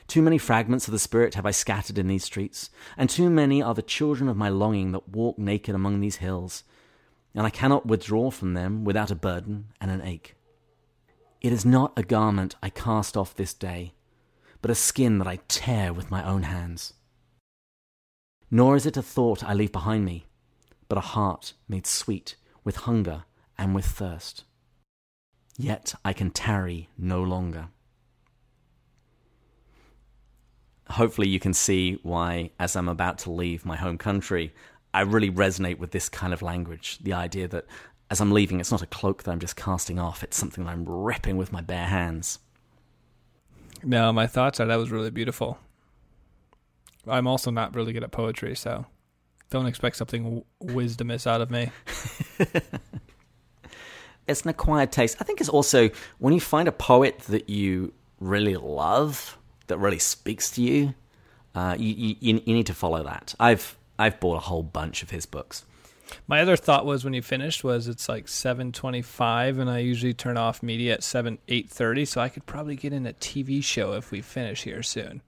Too 0.08 0.22
many 0.22 0.38
fragments 0.38 0.88
of 0.88 0.92
the 0.92 0.98
Spirit 0.98 1.34
have 1.34 1.46
I 1.46 1.52
scattered 1.52 1.96
in 1.96 2.08
these 2.08 2.24
streets, 2.24 2.70
and 2.96 3.08
too 3.08 3.30
many 3.30 3.62
are 3.62 3.74
the 3.74 3.82
children 3.82 4.28
of 4.28 4.36
my 4.36 4.48
longing 4.48 4.90
that 4.90 5.08
walk 5.08 5.38
naked 5.38 5.74
among 5.74 6.00
these 6.00 6.16
hills, 6.16 6.64
and 7.32 7.46
I 7.46 7.50
cannot 7.50 7.86
withdraw 7.86 8.32
from 8.32 8.54
them 8.54 8.84
without 8.84 9.12
a 9.12 9.14
burden 9.14 9.66
and 9.80 9.88
an 9.88 10.02
ache. 10.02 10.34
It 11.40 11.52
is 11.52 11.64
not 11.64 11.92
a 11.96 12.02
garment 12.02 12.56
I 12.60 12.70
cast 12.70 13.16
off 13.16 13.36
this 13.36 13.54
day, 13.54 13.94
but 14.60 14.70
a 14.70 14.74
skin 14.74 15.18
that 15.18 15.28
I 15.28 15.38
tear 15.46 15.92
with 15.92 16.10
my 16.10 16.28
own 16.28 16.42
hands. 16.42 16.94
Nor 18.50 18.74
is 18.74 18.84
it 18.84 18.96
a 18.96 19.02
thought 19.02 19.44
I 19.44 19.54
leave 19.54 19.70
behind 19.70 20.04
me, 20.04 20.26
but 20.90 20.98
a 20.98 21.12
heart 21.14 21.53
made 21.68 21.87
sweet 21.87 22.35
with 22.64 22.79
hunger 22.79 23.22
and 23.57 23.76
with 23.76 23.87
thirst. 23.87 24.42
Yet 25.57 25.94
I 26.05 26.12
can 26.12 26.33
tarry 26.33 26.88
no 26.98 27.22
longer. 27.22 27.68
Hopefully, 30.88 31.29
you 31.29 31.38
can 31.38 31.55
see 31.55 32.00
why, 32.03 32.50
as 32.59 32.74
I'm 32.74 32.88
about 32.88 33.18
to 33.18 33.31
leave 33.31 33.64
my 33.64 33.76
home 33.76 33.98
country, 33.98 34.53
I 34.92 35.03
really 35.03 35.31
resonate 35.31 35.79
with 35.79 35.92
this 35.92 36.09
kind 36.09 36.33
of 36.33 36.42
language. 36.42 36.98
The 37.00 37.12
idea 37.12 37.46
that 37.46 37.66
as 38.11 38.20
I'm 38.20 38.33
leaving, 38.33 38.59
it's 38.59 38.72
not 38.72 38.83
a 38.83 38.87
cloak 38.87 39.22
that 39.22 39.31
I'm 39.31 39.38
just 39.38 39.55
casting 39.55 40.00
off, 40.00 40.24
it's 40.24 40.37
something 40.37 40.64
that 40.64 40.70
I'm 40.70 40.85
ripping 40.85 41.37
with 41.37 41.53
my 41.53 41.61
bare 41.61 41.87
hands. 41.87 42.40
No, 43.85 44.12
my 44.12 44.26
thoughts 44.26 44.59
are 44.59 44.66
that 44.66 44.74
was 44.74 44.90
really 44.90 45.11
beautiful. 45.11 45.59
I'm 47.07 47.29
also 47.29 47.53
not 47.53 47.76
really 47.76 47.92
good 47.92 48.03
at 48.03 48.11
poetry, 48.11 48.57
so 48.57 48.87
don't 49.50 49.66
expect 49.66 49.96
something 49.96 50.22
w- 50.22 50.44
wisdomous 50.62 51.26
out 51.26 51.40
of 51.40 51.50
me. 51.50 51.70
it's 54.26 54.42
an 54.42 54.50
acquired 54.50 54.92
taste. 54.92 55.16
I 55.20 55.24
think 55.24 55.40
it's 55.40 55.50
also 55.50 55.90
when 56.18 56.32
you 56.32 56.40
find 56.40 56.68
a 56.68 56.72
poet 56.72 57.18
that 57.20 57.50
you 57.50 57.92
really 58.20 58.56
love, 58.56 59.36
that 59.66 59.78
really 59.78 59.98
speaks 59.98 60.50
to 60.52 60.62
you, 60.62 60.94
uh, 61.54 61.76
you, 61.78 62.14
you, 62.20 62.40
you 62.44 62.54
need 62.54 62.66
to 62.66 62.74
follow 62.74 63.02
that. 63.04 63.34
I've 63.40 63.76
I've 63.98 64.20
bought 64.20 64.36
a 64.36 64.40
whole 64.40 64.62
bunch 64.62 65.02
of 65.02 65.10
his 65.10 65.26
books. 65.26 65.64
My 66.26 66.40
other 66.40 66.56
thought 66.56 66.86
was 66.86 67.04
when 67.04 67.14
you 67.14 67.22
finished 67.22 67.62
was 67.62 67.86
it's 67.86 68.08
like 68.08 68.28
seven 68.28 68.72
twenty 68.72 69.02
five, 69.02 69.58
and 69.58 69.68
I 69.68 69.78
usually 69.78 70.14
turn 70.14 70.36
off 70.36 70.62
media 70.62 70.94
at 70.94 71.02
seven 71.02 71.38
eight 71.48 71.68
thirty, 71.68 72.04
so 72.04 72.20
I 72.20 72.28
could 72.28 72.46
probably 72.46 72.76
get 72.76 72.92
in 72.92 73.06
a 73.06 73.12
TV 73.12 73.62
show 73.62 73.92
if 73.92 74.10
we 74.10 74.20
finish 74.20 74.62
here 74.62 74.82
soon. 74.82 75.22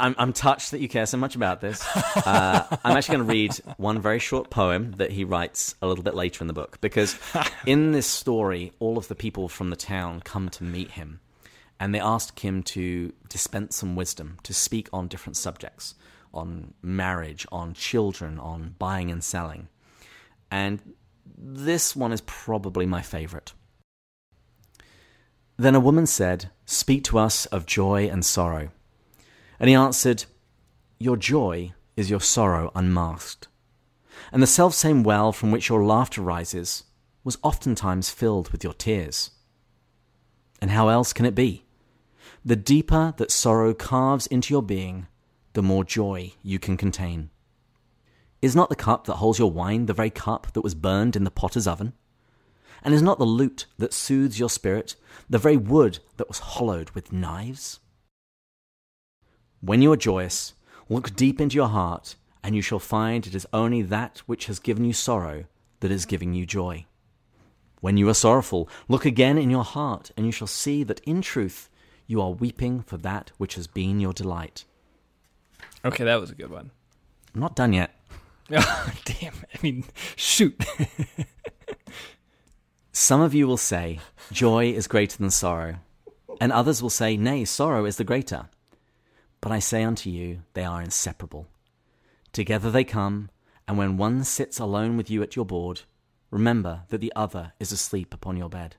I'm 0.00 0.14
I'm 0.18 0.32
touched 0.32 0.70
that 0.72 0.80
you 0.80 0.88
care 0.88 1.06
so 1.06 1.16
much 1.16 1.36
about 1.36 1.60
this. 1.60 1.84
Uh, 1.96 2.64
I'm 2.84 2.96
actually 2.96 3.16
going 3.16 3.26
to 3.28 3.32
read 3.32 3.54
one 3.76 4.00
very 4.00 4.18
short 4.18 4.50
poem 4.50 4.92
that 4.92 5.10
he 5.12 5.24
writes 5.24 5.74
a 5.82 5.86
little 5.86 6.04
bit 6.04 6.14
later 6.14 6.42
in 6.42 6.48
the 6.48 6.52
book 6.52 6.78
because 6.80 7.18
in 7.66 7.92
this 7.92 8.06
story, 8.06 8.72
all 8.78 8.98
of 8.98 9.08
the 9.08 9.14
people 9.14 9.48
from 9.48 9.70
the 9.70 9.76
town 9.76 10.20
come 10.20 10.48
to 10.50 10.64
meet 10.64 10.92
him, 10.92 11.20
and 11.78 11.94
they 11.94 12.00
ask 12.00 12.38
him 12.40 12.62
to 12.64 13.12
dispense 13.28 13.76
some 13.76 13.96
wisdom, 13.96 14.38
to 14.42 14.54
speak 14.54 14.88
on 14.92 15.08
different 15.08 15.36
subjects 15.36 15.94
on 16.32 16.74
marriage, 16.82 17.46
on 17.50 17.74
children, 17.74 18.38
on 18.38 18.74
buying 18.78 19.10
and 19.10 19.22
selling. 19.22 19.68
And 20.50 20.94
this 21.36 21.94
one 21.96 22.12
is 22.12 22.20
probably 22.22 22.86
my 22.86 23.02
favorite. 23.02 23.52
Then 25.56 25.74
a 25.74 25.80
woman 25.80 26.06
said, 26.06 26.50
Speak 26.64 27.04
to 27.04 27.18
us 27.18 27.46
of 27.46 27.66
joy 27.66 28.08
and 28.08 28.24
sorrow. 28.24 28.70
And 29.60 29.68
he 29.68 29.74
answered, 29.74 30.24
Your 30.98 31.18
joy 31.18 31.74
is 31.96 32.08
your 32.08 32.20
sorrow 32.20 32.72
unmasked. 32.74 33.46
And 34.32 34.42
the 34.42 34.46
selfsame 34.46 35.02
well 35.02 35.32
from 35.32 35.50
which 35.50 35.68
your 35.68 35.84
laughter 35.84 36.22
rises 36.22 36.84
was 37.22 37.38
oftentimes 37.42 38.08
filled 38.08 38.48
with 38.50 38.64
your 38.64 38.72
tears. 38.72 39.32
And 40.62 40.70
how 40.70 40.88
else 40.88 41.12
can 41.12 41.26
it 41.26 41.34
be? 41.34 41.66
The 42.42 42.56
deeper 42.56 43.12
that 43.18 43.30
sorrow 43.30 43.74
carves 43.74 44.26
into 44.26 44.54
your 44.54 44.62
being, 44.62 45.06
the 45.52 45.62
more 45.62 45.84
joy 45.84 46.32
you 46.42 46.58
can 46.58 46.78
contain. 46.78 47.28
Is 48.40 48.56
not 48.56 48.70
the 48.70 48.76
cup 48.76 49.04
that 49.04 49.16
holds 49.16 49.38
your 49.38 49.50
wine 49.50 49.84
the 49.84 49.92
very 49.92 50.08
cup 50.08 50.52
that 50.54 50.62
was 50.62 50.74
burned 50.74 51.16
in 51.16 51.24
the 51.24 51.30
potter's 51.30 51.66
oven? 51.66 51.92
And 52.82 52.94
is 52.94 53.02
not 53.02 53.18
the 53.18 53.26
lute 53.26 53.66
that 53.76 53.92
soothes 53.92 54.38
your 54.38 54.48
spirit 54.48 54.96
the 55.28 55.36
very 55.36 55.58
wood 55.58 55.98
that 56.16 56.28
was 56.28 56.38
hollowed 56.38 56.90
with 56.90 57.12
knives? 57.12 57.80
When 59.62 59.82
you 59.82 59.92
are 59.92 59.96
joyous, 59.96 60.54
look 60.88 61.14
deep 61.14 61.38
into 61.38 61.56
your 61.56 61.68
heart, 61.68 62.16
and 62.42 62.56
you 62.56 62.62
shall 62.62 62.78
find 62.78 63.26
it 63.26 63.34
is 63.34 63.46
only 63.52 63.82
that 63.82 64.22
which 64.24 64.46
has 64.46 64.58
given 64.58 64.86
you 64.86 64.94
sorrow 64.94 65.44
that 65.80 65.90
is 65.90 66.06
giving 66.06 66.32
you 66.32 66.46
joy. 66.46 66.86
When 67.82 67.98
you 67.98 68.08
are 68.08 68.14
sorrowful, 68.14 68.70
look 68.88 69.04
again 69.04 69.36
in 69.36 69.50
your 69.50 69.64
heart, 69.64 70.12
and 70.16 70.24
you 70.24 70.32
shall 70.32 70.46
see 70.46 70.82
that 70.84 71.00
in 71.00 71.20
truth 71.20 71.68
you 72.06 72.22
are 72.22 72.30
weeping 72.30 72.80
for 72.82 72.96
that 72.98 73.32
which 73.36 73.54
has 73.54 73.66
been 73.66 74.00
your 74.00 74.14
delight. 74.14 74.64
Okay, 75.84 76.04
that 76.04 76.20
was 76.20 76.30
a 76.30 76.34
good 76.34 76.50
one. 76.50 76.70
I'm 77.34 77.40
not 77.40 77.56
done 77.56 77.72
yet. 77.72 77.94
Oh, 78.52 78.92
damn. 79.04 79.34
I 79.54 79.58
mean, 79.62 79.84
shoot. 80.16 80.60
Some 82.92 83.20
of 83.20 83.32
you 83.32 83.46
will 83.46 83.56
say, 83.56 84.00
Joy 84.32 84.72
is 84.72 84.88
greater 84.88 85.16
than 85.16 85.30
sorrow. 85.30 85.76
And 86.40 86.50
others 86.50 86.82
will 86.82 86.90
say, 86.90 87.16
Nay, 87.16 87.44
sorrow 87.44 87.84
is 87.84 87.96
the 87.96 88.02
greater. 88.02 88.48
But 89.40 89.52
I 89.52 89.58
say 89.58 89.82
unto 89.82 90.10
you, 90.10 90.42
they 90.54 90.64
are 90.64 90.82
inseparable. 90.82 91.48
Together 92.32 92.70
they 92.70 92.84
come, 92.84 93.30
and 93.66 93.78
when 93.78 93.96
one 93.96 94.24
sits 94.24 94.58
alone 94.58 94.96
with 94.96 95.10
you 95.10 95.22
at 95.22 95.36
your 95.36 95.44
board, 95.44 95.82
remember 96.30 96.82
that 96.88 97.00
the 97.00 97.12
other 97.16 97.52
is 97.58 97.72
asleep 97.72 98.12
upon 98.12 98.36
your 98.36 98.48
bed. 98.48 98.76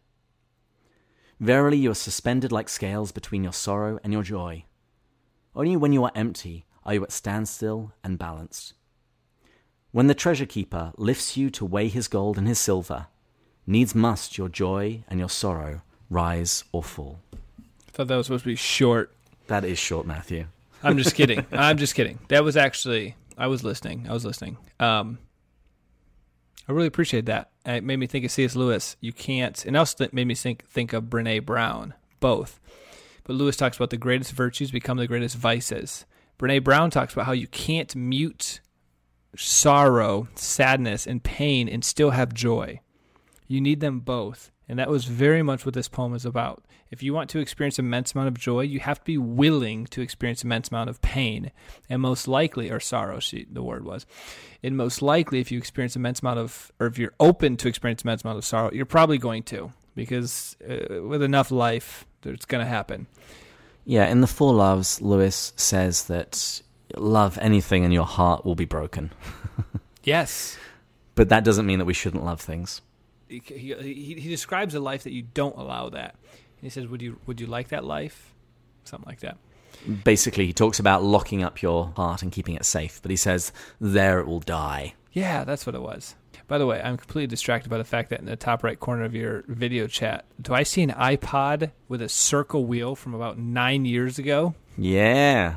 Verily, 1.39 1.77
you 1.77 1.91
are 1.91 1.95
suspended 1.95 2.51
like 2.51 2.69
scales 2.69 3.11
between 3.11 3.43
your 3.43 3.53
sorrow 3.53 3.99
and 4.03 4.13
your 4.13 4.21
joy. 4.21 4.65
Only 5.55 5.75
when 5.75 5.91
you 5.91 6.03
are 6.03 6.11
empty 6.13 6.65
are 6.85 6.93
you 6.93 7.03
at 7.03 7.11
standstill 7.11 7.93
and 8.03 8.19
balanced. 8.19 8.73
When 9.91 10.07
the 10.07 10.13
treasure 10.13 10.45
keeper 10.45 10.93
lifts 10.97 11.35
you 11.35 11.49
to 11.49 11.65
weigh 11.65 11.89
his 11.89 12.07
gold 12.07 12.37
and 12.37 12.47
his 12.47 12.59
silver, 12.59 13.07
needs 13.65 13.93
must 13.93 14.37
your 14.37 14.49
joy 14.49 15.03
and 15.07 15.19
your 15.19 15.29
sorrow 15.29 15.81
rise 16.09 16.63
or 16.71 16.83
fall. 16.83 17.19
I 17.87 17.91
thought 17.91 18.07
that 18.07 18.15
was 18.15 18.27
supposed 18.27 18.43
to 18.43 18.49
be 18.49 18.55
short. 18.55 19.13
That 19.47 19.65
is 19.65 19.79
short, 19.79 20.05
Matthew. 20.05 20.45
I'm 20.83 20.97
just 20.97 21.15
kidding. 21.15 21.45
I'm 21.51 21.77
just 21.77 21.95
kidding. 21.95 22.19
That 22.29 22.43
was 22.43 22.57
actually 22.57 23.15
I 23.37 23.47
was 23.47 23.63
listening. 23.63 24.07
I 24.09 24.13
was 24.13 24.25
listening. 24.25 24.57
Um, 24.79 25.19
I 26.67 26.71
really 26.71 26.87
appreciate 26.87 27.25
that. 27.25 27.51
It 27.65 27.83
made 27.83 27.97
me 27.97 28.07
think 28.07 28.25
of 28.25 28.31
C.S. 28.31 28.55
Lewis. 28.55 28.95
You 29.01 29.13
can't, 29.13 29.65
and 29.65 29.75
also 29.75 30.03
it 30.03 30.13
made 30.13 30.27
me 30.27 30.35
think 30.35 30.67
think 30.67 30.93
of 30.93 31.05
Brene 31.05 31.45
Brown. 31.45 31.93
Both, 32.19 32.59
but 33.23 33.35
Lewis 33.35 33.57
talks 33.57 33.77
about 33.77 33.89
the 33.89 33.97
greatest 33.97 34.31
virtues 34.31 34.71
become 34.71 34.97
the 34.97 35.07
greatest 35.07 35.35
vices. 35.35 36.05
Brene 36.37 36.63
Brown 36.63 36.89
talks 36.89 37.13
about 37.13 37.25
how 37.25 37.31
you 37.31 37.47
can't 37.47 37.95
mute 37.95 38.61
sorrow, 39.35 40.27
sadness, 40.35 41.07
and 41.07 41.23
pain 41.23 41.69
and 41.69 41.83
still 41.83 42.11
have 42.11 42.33
joy. 42.33 42.79
You 43.47 43.61
need 43.61 43.79
them 43.79 43.99
both. 43.99 44.51
And 44.71 44.79
that 44.79 44.89
was 44.89 45.03
very 45.03 45.43
much 45.43 45.65
what 45.65 45.73
this 45.73 45.89
poem 45.89 46.15
is 46.15 46.25
about. 46.25 46.63
If 46.91 47.03
you 47.03 47.13
want 47.13 47.29
to 47.31 47.39
experience 47.39 47.77
immense 47.77 48.15
amount 48.15 48.29
of 48.29 48.39
joy, 48.39 48.61
you 48.61 48.79
have 48.79 48.99
to 48.99 49.03
be 49.03 49.17
willing 49.17 49.85
to 49.87 49.99
experience 49.99 50.45
immense 50.45 50.69
amount 50.69 50.89
of 50.89 51.01
pain. 51.01 51.51
And 51.89 52.01
most 52.01 52.25
likely, 52.25 52.71
or 52.71 52.79
sorrow, 52.79 53.19
she, 53.19 53.45
the 53.51 53.61
word 53.61 53.83
was. 53.83 54.05
And 54.63 54.77
most 54.77 55.01
likely, 55.01 55.41
if 55.41 55.51
you 55.51 55.57
experience 55.57 55.97
immense 55.97 56.21
amount 56.21 56.39
of, 56.39 56.71
or 56.79 56.87
if 56.87 56.97
you're 56.97 57.11
open 57.19 57.57
to 57.57 57.67
experience 57.67 58.03
immense 58.03 58.23
amount 58.23 58.37
of 58.37 58.45
sorrow, 58.45 58.71
you're 58.71 58.85
probably 58.85 59.17
going 59.17 59.43
to, 59.43 59.73
because 59.93 60.55
uh, 60.63 61.03
with 61.03 61.21
enough 61.21 61.51
life, 61.51 62.05
it's 62.23 62.45
going 62.45 62.63
to 62.63 62.69
happen. 62.69 63.07
Yeah, 63.83 64.07
in 64.07 64.21
the 64.21 64.25
Four 64.27 64.53
Loves, 64.53 65.01
Lewis 65.01 65.51
says 65.57 66.05
that 66.05 66.61
love 66.95 67.37
anything 67.41 67.83
and 67.83 67.93
your 67.93 68.05
heart 68.05 68.45
will 68.45 68.55
be 68.55 68.63
broken. 68.63 69.11
yes. 70.05 70.57
But 71.15 71.27
that 71.27 71.43
doesn't 71.43 71.65
mean 71.65 71.79
that 71.79 71.85
we 71.85 71.93
shouldn't 71.93 72.23
love 72.23 72.39
things. 72.39 72.79
He, 73.31 73.73
he, 73.73 74.15
he 74.19 74.29
describes 74.29 74.75
a 74.75 74.79
life 74.79 75.03
that 75.03 75.13
you 75.13 75.23
don't 75.33 75.57
allow 75.57 75.89
that. 75.89 76.15
And 76.33 76.63
he 76.63 76.69
says, 76.69 76.87
"Would 76.87 77.01
you 77.01 77.19
would 77.25 77.39
you 77.39 77.47
like 77.47 77.69
that 77.69 77.85
life?" 77.85 78.33
Something 78.83 79.07
like 79.07 79.21
that. 79.21 79.37
Basically, 80.03 80.45
he 80.45 80.53
talks 80.53 80.79
about 80.79 81.03
locking 81.03 81.41
up 81.43 81.61
your 81.61 81.93
heart 81.95 82.21
and 82.21 82.31
keeping 82.31 82.55
it 82.55 82.65
safe, 82.65 83.01
but 83.01 83.09
he 83.09 83.17
says 83.17 83.51
there 83.79 84.19
it 84.19 84.27
will 84.27 84.39
die. 84.41 84.93
Yeah, 85.13 85.43
that's 85.43 85.65
what 85.65 85.75
it 85.75 85.81
was. 85.81 86.15
By 86.47 86.57
the 86.57 86.65
way, 86.65 86.81
I'm 86.81 86.97
completely 86.97 87.27
distracted 87.27 87.69
by 87.69 87.77
the 87.77 87.83
fact 87.83 88.09
that 88.09 88.19
in 88.19 88.25
the 88.25 88.35
top 88.35 88.63
right 88.63 88.79
corner 88.79 89.03
of 89.03 89.15
your 89.15 89.43
video 89.47 89.87
chat, 89.87 90.25
do 90.41 90.53
I 90.53 90.63
see 90.63 90.81
an 90.81 90.91
iPod 90.91 91.71
with 91.87 92.01
a 92.01 92.09
circle 92.09 92.65
wheel 92.65 92.95
from 92.95 93.13
about 93.13 93.37
nine 93.37 93.85
years 93.85 94.19
ago? 94.19 94.53
Yeah. 94.77 95.55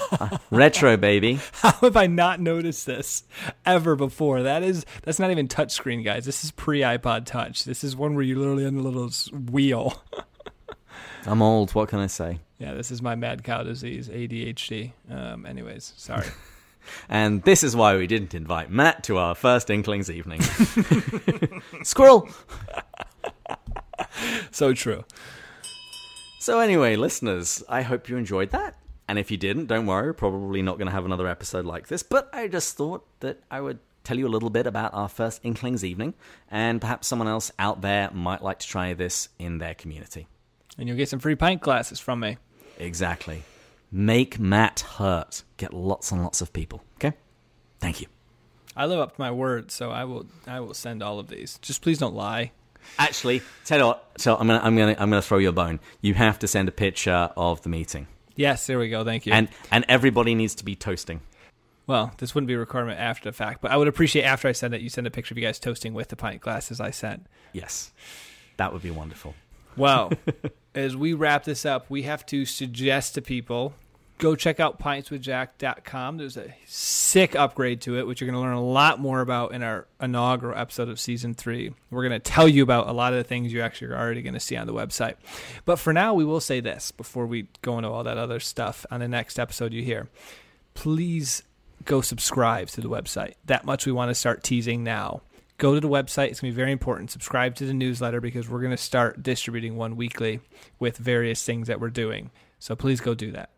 Retro, 0.50 0.96
baby. 0.96 1.40
How 1.52 1.72
have 1.72 1.96
I 1.96 2.06
not 2.06 2.40
noticed 2.40 2.86
this 2.86 3.24
ever 3.66 3.96
before? 3.96 4.42
That 4.42 4.62
is, 4.62 4.86
that's 5.02 5.18
not 5.18 5.30
even 5.30 5.48
touchscreen, 5.48 6.04
guys. 6.04 6.24
This 6.24 6.44
is 6.44 6.50
pre 6.52 6.80
iPod 6.80 7.26
Touch. 7.26 7.64
This 7.64 7.84
is 7.84 7.96
one 7.96 8.14
where 8.14 8.24
you 8.24 8.38
literally 8.38 8.66
on 8.66 8.76
the 8.76 8.82
little 8.82 9.10
wheel. 9.50 10.02
I'm 11.26 11.42
old. 11.42 11.72
What 11.74 11.88
can 11.88 11.98
I 11.98 12.06
say? 12.06 12.40
Yeah, 12.58 12.74
this 12.74 12.90
is 12.90 13.02
my 13.02 13.14
mad 13.14 13.44
cow 13.44 13.62
disease, 13.62 14.08
ADHD. 14.08 14.92
Um, 15.10 15.46
anyways, 15.46 15.92
sorry. 15.96 16.26
And 17.08 17.44
this 17.44 17.62
is 17.62 17.76
why 17.76 17.96
we 17.96 18.08
didn't 18.08 18.34
invite 18.34 18.68
Matt 18.68 19.04
to 19.04 19.16
our 19.16 19.36
first 19.36 19.70
Inklings 19.70 20.10
evening. 20.10 20.40
Squirrel! 21.84 22.28
so 24.50 24.74
true. 24.74 25.04
So, 26.42 26.58
anyway, 26.58 26.96
listeners, 26.96 27.62
I 27.68 27.82
hope 27.82 28.08
you 28.08 28.16
enjoyed 28.16 28.50
that. 28.50 28.76
And 29.06 29.16
if 29.16 29.30
you 29.30 29.36
didn't, 29.36 29.66
don't 29.66 29.86
worry, 29.86 30.08
we're 30.08 30.12
probably 30.12 30.60
not 30.60 30.76
going 30.76 30.88
to 30.88 30.92
have 30.92 31.04
another 31.04 31.28
episode 31.28 31.64
like 31.64 31.86
this. 31.86 32.02
But 32.02 32.28
I 32.32 32.48
just 32.48 32.76
thought 32.76 33.06
that 33.20 33.38
I 33.48 33.60
would 33.60 33.78
tell 34.02 34.18
you 34.18 34.26
a 34.26 34.28
little 34.28 34.50
bit 34.50 34.66
about 34.66 34.92
our 34.92 35.08
first 35.08 35.40
Inklings 35.44 35.84
evening, 35.84 36.14
and 36.50 36.80
perhaps 36.80 37.06
someone 37.06 37.28
else 37.28 37.52
out 37.60 37.80
there 37.80 38.10
might 38.10 38.42
like 38.42 38.58
to 38.58 38.66
try 38.66 38.92
this 38.92 39.28
in 39.38 39.58
their 39.58 39.74
community. 39.74 40.26
And 40.76 40.88
you'll 40.88 40.96
get 40.96 41.08
some 41.08 41.20
free 41.20 41.36
pint 41.36 41.60
glasses 41.60 42.00
from 42.00 42.18
me. 42.18 42.38
Exactly. 42.76 43.44
Make 43.92 44.40
Matt 44.40 44.80
hurt. 44.80 45.44
Get 45.58 45.72
lots 45.72 46.10
and 46.10 46.24
lots 46.24 46.40
of 46.40 46.52
people. 46.52 46.82
Okay? 46.96 47.16
Thank 47.78 48.00
you. 48.00 48.08
I 48.76 48.86
live 48.86 48.98
up 48.98 49.14
to 49.14 49.20
my 49.20 49.30
word, 49.30 49.70
so 49.70 49.92
I 49.92 50.02
will 50.02 50.26
I 50.44 50.58
will 50.58 50.74
send 50.74 51.04
all 51.04 51.20
of 51.20 51.28
these. 51.28 51.60
Just 51.62 51.82
please 51.82 51.98
don't 51.98 52.16
lie. 52.16 52.50
Actually, 52.98 53.42
tell 53.64 53.78
you 53.78 53.86
what, 53.86 54.06
so 54.16 54.36
I'm 54.36 54.46
gonna 54.46 54.60
I'm 54.62 54.76
gonna 54.76 54.96
I'm 54.98 55.10
gonna 55.10 55.22
throw 55.22 55.38
you 55.38 55.48
a 55.48 55.52
bone. 55.52 55.80
You 56.00 56.14
have 56.14 56.38
to 56.40 56.48
send 56.48 56.68
a 56.68 56.72
picture 56.72 57.30
of 57.36 57.62
the 57.62 57.68
meeting. 57.68 58.06
Yes, 58.36 58.66
there 58.66 58.78
we 58.78 58.88
go. 58.88 59.04
Thank 59.04 59.26
you. 59.26 59.32
And 59.32 59.48
and 59.70 59.84
everybody 59.88 60.34
needs 60.34 60.54
to 60.56 60.64
be 60.64 60.74
toasting. 60.74 61.20
Well, 61.86 62.12
this 62.18 62.34
wouldn't 62.34 62.48
be 62.48 62.54
a 62.54 62.58
requirement 62.58 63.00
after 63.00 63.28
the 63.28 63.36
fact, 63.36 63.60
but 63.60 63.70
I 63.70 63.76
would 63.76 63.88
appreciate 63.88 64.22
after 64.22 64.46
I 64.48 64.52
send 64.52 64.72
it, 64.72 64.80
you 64.80 64.88
send 64.88 65.06
a 65.06 65.10
picture 65.10 65.34
of 65.34 65.38
you 65.38 65.44
guys 65.44 65.58
toasting 65.58 65.94
with 65.94 66.08
the 66.08 66.16
pint 66.16 66.40
glasses 66.40 66.80
I 66.80 66.90
sent. 66.90 67.26
Yes, 67.52 67.92
that 68.56 68.72
would 68.72 68.82
be 68.82 68.90
wonderful. 68.90 69.34
Well, 69.76 70.12
as 70.74 70.96
we 70.96 71.12
wrap 71.12 71.44
this 71.44 71.66
up, 71.66 71.90
we 71.90 72.02
have 72.02 72.24
to 72.26 72.44
suggest 72.44 73.14
to 73.14 73.22
people 73.22 73.74
go 74.22 74.36
check 74.36 74.60
out 74.60 74.78
pintswithjack.com. 74.78 76.16
There's 76.16 76.36
a 76.36 76.54
sick 76.64 77.34
upgrade 77.34 77.80
to 77.82 77.98
it, 77.98 78.06
which 78.06 78.20
you're 78.20 78.30
going 78.30 78.40
to 78.40 78.48
learn 78.48 78.56
a 78.56 78.64
lot 78.64 79.00
more 79.00 79.20
about 79.20 79.52
in 79.52 79.64
our 79.64 79.88
inaugural 80.00 80.56
episode 80.56 80.88
of 80.88 81.00
season 81.00 81.34
three. 81.34 81.74
We're 81.90 82.08
going 82.08 82.20
to 82.20 82.30
tell 82.30 82.46
you 82.46 82.62
about 82.62 82.88
a 82.88 82.92
lot 82.92 83.12
of 83.12 83.18
the 83.18 83.24
things 83.24 83.52
you 83.52 83.60
actually 83.62 83.88
are 83.88 83.98
already 83.98 84.22
going 84.22 84.34
to 84.34 84.40
see 84.40 84.56
on 84.56 84.68
the 84.68 84.72
website. 84.72 85.16
But 85.64 85.80
for 85.80 85.92
now, 85.92 86.14
we 86.14 86.24
will 86.24 86.40
say 86.40 86.60
this 86.60 86.92
before 86.92 87.26
we 87.26 87.48
go 87.62 87.76
into 87.78 87.90
all 87.90 88.04
that 88.04 88.16
other 88.16 88.38
stuff 88.38 88.86
on 88.92 89.00
the 89.00 89.08
next 89.08 89.40
episode 89.40 89.72
you 89.72 89.82
hear. 89.82 90.08
Please 90.74 91.42
go 91.84 92.00
subscribe 92.00 92.68
to 92.68 92.80
the 92.80 92.88
website. 92.88 93.34
That 93.46 93.64
much 93.64 93.86
we 93.86 93.92
want 93.92 94.10
to 94.10 94.14
start 94.14 94.44
teasing 94.44 94.84
now 94.84 95.22
go 95.58 95.74
to 95.74 95.80
the 95.80 95.88
website. 95.88 96.28
It's 96.28 96.40
going 96.40 96.52
to 96.52 96.54
be 96.54 96.62
very 96.62 96.72
important. 96.72 97.10
Subscribe 97.10 97.54
to 97.56 97.66
the 97.66 97.74
newsletter 97.74 98.20
because 98.20 98.48
we're 98.48 98.60
going 98.60 98.70
to 98.70 98.76
start 98.76 99.22
distributing 99.22 99.76
one 99.76 99.96
weekly 99.96 100.40
with 100.80 100.96
various 100.96 101.44
things 101.44 101.68
that 101.68 101.80
we're 101.80 101.90
doing. 101.90 102.30
So 102.58 102.74
please 102.74 103.00
go 103.00 103.14
do 103.14 103.30
that. 103.32 103.50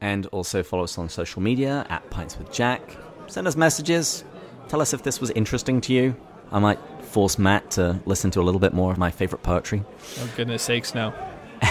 And 0.00 0.26
also 0.26 0.62
follow 0.62 0.84
us 0.84 0.96
on 0.98 1.08
social 1.08 1.42
media 1.42 1.86
at 1.90 2.08
Pints 2.10 2.38
with 2.38 2.52
Jack. 2.52 2.96
Send 3.26 3.46
us 3.46 3.56
messages. 3.56 4.24
Tell 4.68 4.80
us 4.80 4.94
if 4.94 5.02
this 5.02 5.20
was 5.20 5.30
interesting 5.30 5.80
to 5.82 5.92
you. 5.92 6.16
I 6.52 6.58
might 6.58 6.78
force 7.02 7.38
Matt 7.38 7.70
to 7.72 8.00
listen 8.06 8.30
to 8.32 8.40
a 8.40 8.42
little 8.42 8.60
bit 8.60 8.72
more 8.72 8.92
of 8.92 8.98
my 8.98 9.10
favorite 9.10 9.42
poetry. 9.42 9.82
Oh 10.18 10.30
goodness 10.36 10.62
sakes, 10.62 10.94
no. 10.94 11.12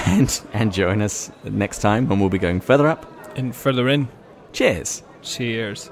And 0.06 0.40
and 0.54 0.72
join 0.72 1.02
us 1.02 1.32
next 1.44 1.80
time 1.80 2.08
when 2.08 2.20
we'll 2.20 2.30
be 2.30 2.38
going 2.38 2.62
further 2.62 2.88
up 2.88 3.06
and 3.38 3.56
further 3.56 3.90
in. 3.90 4.08
Cheers. 4.54 5.04
Cheers. 5.22 5.90